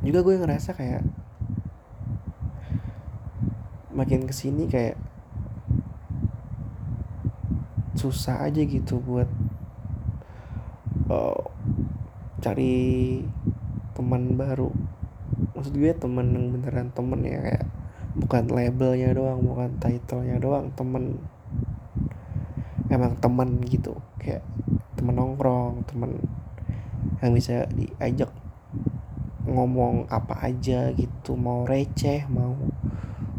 juga 0.00 0.24
gue 0.24 0.40
ngerasa 0.40 0.72
kayak 0.72 1.04
makin 3.92 4.24
ke 4.24 4.32
sini 4.32 4.64
kayak 4.64 4.96
susah 7.98 8.46
aja 8.46 8.62
gitu 8.64 9.02
buat 9.04 9.28
uh, 11.12 11.44
cari 12.38 13.20
teman 13.92 14.38
baru. 14.38 14.70
Maksud 15.58 15.74
gue 15.74 15.92
temen 15.92 16.30
yang 16.30 16.54
beneran 16.54 16.88
temen 16.94 17.20
ya 17.26 17.42
kayak 17.42 17.66
bukan 18.16 18.44
labelnya 18.48 19.12
doang 19.12 19.42
bukan 19.42 19.76
titlenya 19.82 20.38
doang 20.38 20.70
temen. 20.72 21.18
Emang 22.88 23.18
temen 23.20 23.60
gitu 23.66 23.98
kayak 24.22 24.46
temen 24.94 25.18
nongkrong 25.18 25.84
temen 25.84 26.22
yang 27.20 27.32
bisa 27.34 27.66
diajak 27.74 28.30
ngomong 29.48 30.04
apa 30.12 30.52
aja 30.52 30.92
gitu 30.92 31.32
mau 31.34 31.64
receh 31.64 32.28
mau 32.28 32.54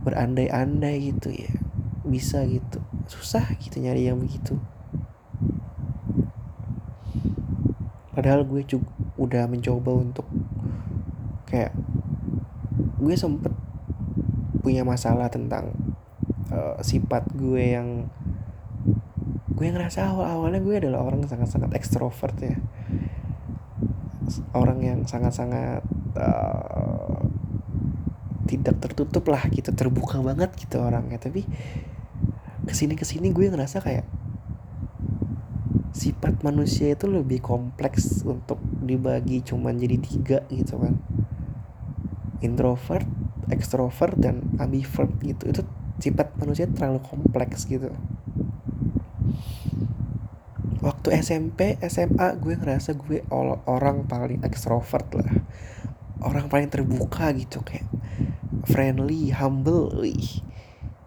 berandai-andai 0.01 1.13
gitu 1.13 1.29
ya. 1.29 1.53
Bisa 2.01 2.41
gitu. 2.49 2.82
Susah 3.05 3.45
gitu 3.62 3.77
nyari 3.84 4.10
yang 4.10 4.17
begitu. 4.17 4.58
Padahal 8.15 8.43
gue 8.43 8.65
juga 8.65 8.89
udah 9.19 9.45
mencoba 9.47 9.91
untuk 9.95 10.27
kayak 11.47 11.75
gue 12.99 13.15
sempet 13.15 13.51
punya 14.60 14.84
masalah 14.84 15.32
tentang 15.32 15.71
uh, 16.51 16.79
sifat 16.84 17.25
gue 17.36 17.79
yang 17.79 18.12
gue 19.55 19.67
ngerasa 19.67 20.15
awal-awalnya 20.15 20.63
gue 20.63 20.75
adalah 20.79 21.03
orang 21.03 21.23
yang 21.23 21.32
sangat-sangat 21.32 21.71
ekstrovert 21.75 22.36
ya 22.39 22.55
orang 24.54 24.80
yang 24.82 25.00
sangat-sangat 25.06 25.82
uh, 26.18 27.22
tidak 28.50 28.82
tertutup 28.82 29.30
lah 29.30 29.46
gitu 29.54 29.70
terbuka 29.74 30.22
banget 30.22 30.50
gitu 30.58 30.82
orangnya 30.82 31.22
tapi 31.22 31.46
ke 32.65 32.74
sini 32.74 32.98
ke 32.98 33.06
sini 33.06 33.30
gue 33.30 33.50
ngerasa 33.50 33.82
kayak 33.82 34.06
sifat 35.94 36.42
manusia 36.46 36.94
itu 36.94 37.06
lebih 37.10 37.42
kompleks 37.42 38.24
untuk 38.26 38.62
dibagi 38.82 39.42
cuman 39.46 39.78
jadi 39.78 39.98
tiga 40.00 40.39
gitu 40.50 40.80
kan 40.80 40.96
introvert, 42.39 43.08
extrovert 43.52 44.15
dan 44.20 44.44
ambivert 44.60 45.12
gitu. 45.24 45.52
Itu 45.52 45.62
sifat 46.00 46.36
manusia 46.39 46.68
terlalu 46.68 47.04
kompleks 47.04 47.68
gitu. 47.68 47.92
Waktu 50.89 51.21
SMP, 51.21 51.78
SMA 51.86 52.34
gue 52.41 52.58
ngerasa 52.58 52.97
gue 52.97 53.21
orang 53.69 54.10
paling 54.10 54.41
extrovert 54.41 55.06
lah. 55.13 55.30
Orang 56.25 56.49
paling 56.49 56.73
terbuka 56.73 57.30
gitu 57.38 57.62
kayak 57.62 57.86
friendly, 58.65 59.30
humble. 59.30 59.93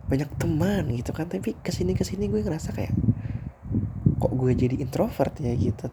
Banyak 0.07 0.31
teman 0.39 0.87
gitu 0.95 1.11
kan. 1.11 1.27
Tapi 1.27 1.59
ke 1.59 1.75
sini 1.75 1.99
ke 1.99 2.07
sini 2.07 2.31
gue 2.31 2.47
ngerasa 2.47 2.71
kayak 2.71 2.95
kok 4.23 4.33
gue 4.39 4.55
jadi 4.55 4.79
introvert 4.79 5.35
ya 5.43 5.51
gitu 5.59 5.91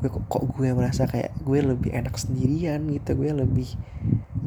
gue 0.00 0.08
kok, 0.08 0.24
kok 0.32 0.44
gue 0.56 0.72
merasa 0.72 1.04
kayak 1.04 1.36
gue 1.44 1.60
lebih 1.60 1.92
enak 1.92 2.16
sendirian 2.16 2.88
gitu 2.88 3.20
gue 3.20 3.36
lebih 3.36 3.68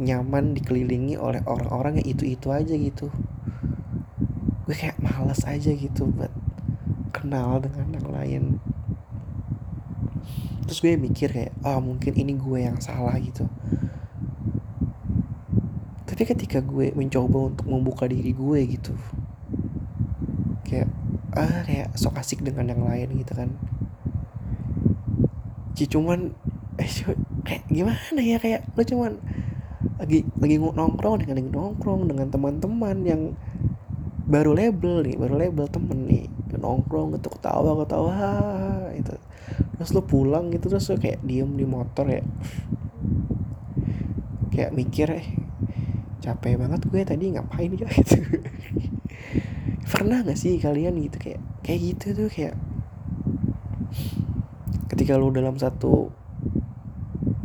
nyaman 0.01 0.57
dikelilingi 0.57 1.13
oleh 1.13 1.45
orang-orang 1.45 2.01
yang 2.01 2.17
itu-itu 2.17 2.49
aja 2.49 2.73
gitu 2.73 3.13
gue 4.65 4.73
kayak 4.73 4.97
males 4.97 5.45
aja 5.45 5.69
gitu 5.69 6.09
buat 6.09 6.33
kenal 7.23 7.63
dengan 7.63 7.87
yang 7.95 8.07
lain. 8.11 8.43
Terus 10.67 10.79
gue 10.83 10.99
mikir 10.99 11.31
kayak 11.31 11.55
oh, 11.63 11.79
mungkin 11.79 12.11
ini 12.19 12.35
gue 12.35 12.59
yang 12.59 12.83
salah 12.83 13.15
gitu. 13.23 13.47
Tapi 16.03 16.21
ketika 16.27 16.59
gue 16.59 16.91
mencoba 16.91 17.55
untuk 17.55 17.65
membuka 17.71 18.05
diri 18.05 18.35
gue 18.35 18.59
gitu 18.67 18.93
kayak 20.73 20.89
ah 21.37 21.61
kayak 21.65 21.93
sok 21.93 22.17
asik 22.17 22.41
dengan 22.41 22.69
yang 22.73 22.83
lain 22.83 23.07
gitu 23.15 23.33
kan. 23.37 23.49
Cuman 25.77 26.33
eh 26.81 26.89
kayak 27.45 27.63
gimana 27.69 28.19
ya 28.19 28.37
kayak 28.41 28.65
lo 28.73 28.81
cuman 28.81 29.21
lagi 30.01 30.25
lagi 30.41 30.55
nongkrong 30.57 31.21
dengan 31.21 31.37
nongkrong 31.53 32.09
dengan 32.09 32.27
teman-teman 32.33 32.97
yang 33.05 33.21
baru 34.25 34.57
label 34.57 35.05
nih 35.05 35.15
baru 35.19 35.35
label 35.37 35.65
temen 35.69 36.09
nih 36.09 36.25
nongkrong 36.59 37.15
gitu 37.17 37.29
ketawa 37.33 37.77
ketawa 37.85 38.17
itu 38.93 39.13
terus 39.77 39.91
lo 39.91 40.01
pulang 40.05 40.53
gitu 40.53 40.69
terus 40.71 40.87
lo 40.89 40.95
kayak 40.97 41.19
diem 41.25 41.49
di 41.57 41.65
motor 41.67 42.05
ya. 42.07 42.23
Kayak 44.53 44.71
mikir 44.77 45.07
eh 45.17 45.27
capek 46.23 46.55
banget 46.55 46.81
gue 46.87 47.01
tadi 47.03 47.33
ngapain 47.35 47.73
ya? 47.73 47.89
Gitu. 47.99 48.17
Pernah 49.83 50.25
gak 50.25 50.39
sih 50.39 50.57
kalian 50.57 50.97
gitu 51.05 51.17
kayak 51.21 51.41
kayak 51.61 51.79
gitu 51.93 52.05
tuh 52.17 52.29
kayak 52.31 52.55
ketika 54.89 55.17
lu 55.17 55.29
dalam 55.29 55.53
satu 55.57 56.09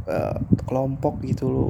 uh, 0.08 0.38
kelompok 0.64 1.20
gitu 1.24 1.44
lu 1.48 1.66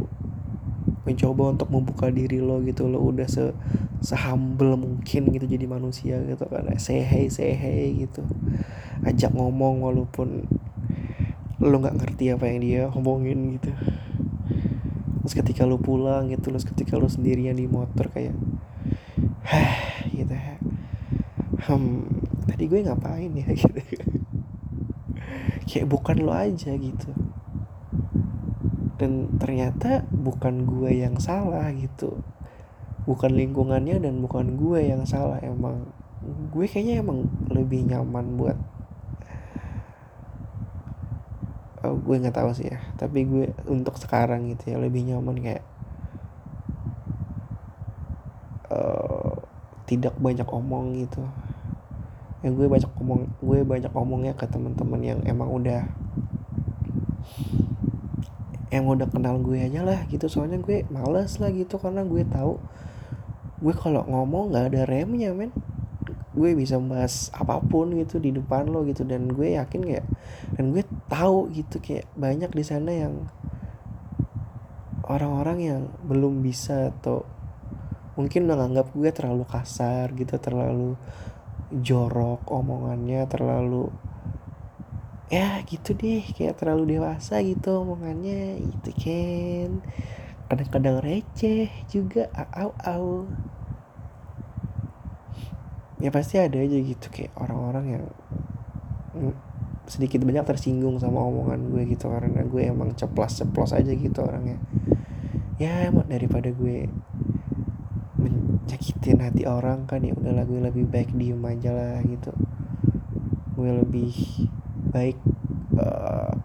mencoba 1.09 1.57
untuk 1.57 1.68
membuka 1.72 2.12
diri 2.12 2.38
lo 2.38 2.61
gitu 2.62 2.87
lo 2.87 3.01
udah 3.01 3.27
se 3.27 3.51
sehumble 3.98 4.78
mungkin 4.78 5.34
gitu 5.34 5.46
jadi 5.46 5.66
manusia 5.66 6.22
gitu 6.22 6.44
kan. 6.46 6.70
Say 6.78 7.02
hey 7.02 7.28
gitu. 7.98 8.22
Ajak 9.02 9.34
ngomong 9.34 9.82
walaupun 9.82 10.46
lo 11.58 11.76
nggak 11.82 11.98
ngerti 11.98 12.30
apa 12.30 12.46
yang 12.46 12.58
dia 12.62 12.82
ngomongin 12.94 13.58
gitu. 13.58 13.74
Terus 15.26 15.34
ketika 15.34 15.66
lo 15.66 15.76
pulang 15.82 16.30
gitu 16.30 16.54
terus 16.54 16.64
ketika 16.64 16.96
lo 16.96 17.11
sendirian 17.11 17.58
di 17.58 17.66
motor 17.66 18.08
kayak 18.14 18.32
hah 19.44 20.06
gitu 20.08 20.34
hmm 21.68 21.94
tadi 22.48 22.64
gue 22.64 22.80
ngapain 22.87 23.32
ya? 23.34 23.46
Gitu. 23.58 23.80
Kayak 25.68 25.87
bukan 25.92 26.16
lo 26.24 26.32
aja 26.32 26.72
gitu. 26.72 27.12
Dan 28.96 29.37
ternyata 29.37 30.08
bukan 30.08 30.64
gue 30.64 31.04
yang 31.04 31.20
salah 31.20 31.68
gitu 31.76 32.24
bukan 33.09 33.33
lingkungannya 33.33 34.05
dan 34.05 34.21
bukan 34.21 34.61
gue 34.61 34.85
yang 34.85 35.09
salah 35.09 35.40
emang 35.40 35.88
gue 36.53 36.68
kayaknya 36.68 37.01
emang 37.01 37.25
lebih 37.49 37.88
nyaman 37.88 38.37
buat 38.37 38.59
oh, 41.88 41.97
gue 41.97 42.16
nggak 42.21 42.37
tahu 42.37 42.53
sih 42.53 42.68
ya 42.68 42.85
tapi 43.01 43.25
gue 43.25 43.49
untuk 43.64 43.97
sekarang 43.97 44.53
gitu 44.53 44.77
ya 44.77 44.77
lebih 44.77 45.09
nyaman 45.09 45.40
kayak 45.40 45.64
uh, 48.73 49.35
tidak 49.88 50.14
banyak 50.21 50.44
omong 50.44 51.01
gitu. 51.01 51.25
Yang 52.44 52.53
gue 52.55 52.66
banyak 52.71 52.92
omong 53.01 53.21
gue 53.40 53.59
banyak 53.64 53.92
omongnya 53.97 54.33
ke 54.37 54.47
teman-teman 54.47 55.01
yang 55.03 55.21
emang 55.25 55.49
udah 55.49 55.88
yang 58.68 58.85
udah 58.85 59.09
kenal 59.09 59.40
gue 59.40 59.59
aja 59.59 59.81
lah 59.83 60.05
gitu. 60.12 60.29
Soalnya 60.29 60.61
gue 60.61 60.85
males 60.92 61.40
lah 61.40 61.51
gitu 61.51 61.81
karena 61.81 62.05
gue 62.05 62.23
tahu 62.29 62.61
gue 63.59 63.75
kalau 63.75 64.07
ngomong 64.07 64.55
nggak 64.55 64.66
ada 64.75 64.83
remnya 64.87 65.35
men. 65.35 65.51
Gue 66.37 66.55
bisa 66.55 66.79
bahas 66.79 67.35
apa 67.35 67.59
pun 67.59 67.90
gitu 67.99 68.23
di 68.23 68.31
depan 68.31 68.71
lo 68.71 68.87
gitu. 68.87 69.03
Dan 69.03 69.31
gue 69.33 69.59
yakin 69.59 69.81
kayak 69.83 70.07
dan 70.55 70.71
gue 70.71 70.85
tahu 71.11 71.51
gitu 71.55 71.83
kayak 71.83 72.07
banyak 72.14 72.51
di 72.51 72.64
sana 72.64 72.90
yang 72.94 73.14
orang-orang 75.09 75.59
yang 75.59 75.83
belum 76.05 76.44
bisa 76.44 76.92
atau 76.92 77.25
mungkin 78.18 78.51
menganggap 78.51 78.92
gue 78.92 79.11
terlalu 79.14 79.47
kasar 79.47 80.11
gitu 80.18 80.37
terlalu 80.42 80.99
jorok 81.71 82.44
omongannya 82.51 83.25
terlalu 83.31 83.88
ya 85.29 85.61
gitu 85.68 85.92
deh 85.92 86.25
kayak 86.35 86.57
terlalu 86.57 86.99
dewasa 86.99 87.38
gitu 87.44 87.85
omongannya 87.85 88.59
itu 88.59 88.90
kan 88.97 89.71
kadang-kadang 90.48 91.04
receh 91.04 91.68
juga 91.92 92.32
au 92.56 92.72
au 92.80 93.28
ya 96.00 96.08
pasti 96.08 96.40
ada 96.40 96.56
aja 96.56 96.78
gitu 96.78 97.06
kayak 97.11 97.34
orang-orang 97.37 97.84
yang 97.98 98.04
sedikit 99.88 100.20
banyak 100.22 100.44
tersinggung 100.44 101.00
sama 101.00 101.24
omongan 101.24 101.72
gue 101.72 101.82
gitu 101.88 102.12
karena 102.12 102.44
gue 102.44 102.62
emang 102.64 102.92
ceplos 102.92 103.40
ceplos 103.40 103.72
aja 103.72 103.88
gitu 103.88 104.20
orangnya. 104.20 104.61
Ya 105.56 105.88
emang 105.88 106.06
daripada 106.06 106.52
gue 106.52 106.87
menyakitin 108.20 109.24
hati 109.24 109.48
orang 109.48 109.88
kan 109.88 110.04
ya 110.04 110.12
udahlah 110.12 110.44
gue 110.44 110.61
lebih 110.61 110.84
baik 110.87 111.11
diem 111.16 111.40
aja 111.40 111.72
lah 111.72 111.98
gitu. 112.04 112.30
Gue 113.56 113.70
lebih 113.74 114.12
baik 114.92 115.18
uh, 115.80 116.37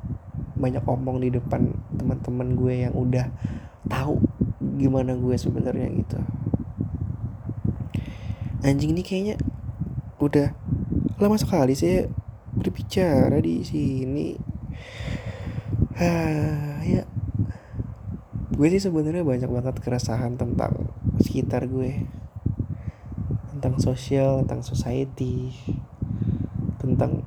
banyak 0.56 0.84
omong 0.88 1.20
di 1.20 1.30
depan 1.36 1.68
teman-teman 2.00 2.56
gue 2.56 2.74
yang 2.88 2.96
udah 2.96 3.28
tahu 3.88 4.20
gimana 4.80 5.16
gue 5.16 5.36
sebenarnya 5.36 5.88
gitu. 5.92 6.20
Anjing 8.64 8.96
ini 8.96 9.04
kayaknya 9.04 9.36
udah 10.24 10.56
lama 11.20 11.36
sekali 11.36 11.76
sih 11.76 12.08
berbicara 12.56 13.44
di 13.44 13.60
sini. 13.66 14.40
Ah 16.00 16.80
ya. 16.88 17.04
Gue 18.54 18.68
sih 18.72 18.80
sebenarnya 18.80 19.26
banyak 19.26 19.50
banget 19.50 19.76
keresahan 19.84 20.40
tentang 20.40 20.96
sekitar 21.20 21.68
gue. 21.68 22.08
Tentang 23.52 23.80
sosial 23.84 24.48
tentang 24.48 24.64
society 24.64 25.52
tentang 26.84 27.24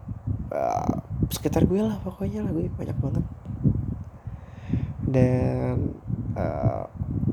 uh, 0.53 1.01
sekitar 1.33 1.65
gue 1.65 1.81
lah 1.81 1.97
pokoknya 2.05 2.45
lah 2.45 2.53
gue 2.53 2.69
banyak 2.73 2.97
banget. 2.97 3.25
Dan 5.05 5.97
uh, 6.37 6.85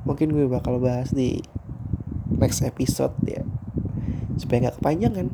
mungkin 0.08 0.32
gue 0.32 0.48
bakal 0.48 0.80
bahas 0.80 1.12
di 1.12 1.44
next 2.32 2.64
episode 2.64 3.14
ya. 3.28 3.44
Supaya 4.40 4.70
nggak 4.70 4.80
kepanjangan. 4.82 5.28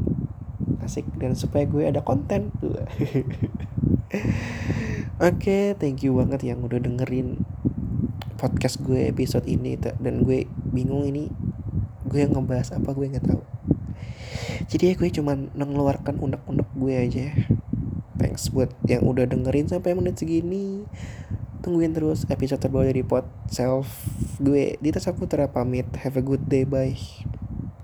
Asik. 0.83 1.05
Dan 1.15 1.37
supaya 1.37 1.63
gue 1.69 1.85
ada 1.87 2.01
konten. 2.03 2.51
Oke 5.19 5.35
okay, 5.35 5.63
thank 5.77 6.01
you 6.01 6.17
banget 6.17 6.49
yang 6.49 6.65
udah 6.65 6.81
dengerin 6.81 7.45
podcast 8.41 8.81
gue 8.81 9.07
episode 9.07 9.45
ini. 9.45 9.77
Dan 9.77 10.25
gue 10.25 10.49
bingung 10.73 11.05
ini 11.05 11.29
gue 12.09 12.25
ngebahas 12.25 12.73
apa 12.75 12.89
gue 12.97 13.05
nggak 13.05 13.27
tahu. 13.29 13.43
Jadi 14.69 14.83
ya 14.91 14.93
gue 14.97 15.09
cuman 15.09 15.49
mengeluarkan 15.55 16.19
unek-unek 16.19 16.69
gue 16.77 16.93
aja. 16.93 17.27
Thanks 18.19 18.51
buat 18.51 18.75
yang 18.83 19.07
udah 19.07 19.23
dengerin 19.31 19.71
sampai 19.71 19.95
menit 19.95 20.19
segini 20.19 20.83
tungguin 21.59 21.91
terus 21.91 22.23
episode 22.27 22.59
terbaru 22.59 22.89
dari 22.89 23.03
pot 23.03 23.27
self 23.51 23.87
gue. 24.39 24.79
Dita 24.79 24.97
Saputra 25.03 25.51
pamit 25.51 25.87
have 26.01 26.15
a 26.15 26.23
good 26.23 26.47
day. 26.47 26.63
Bye 26.63 27.28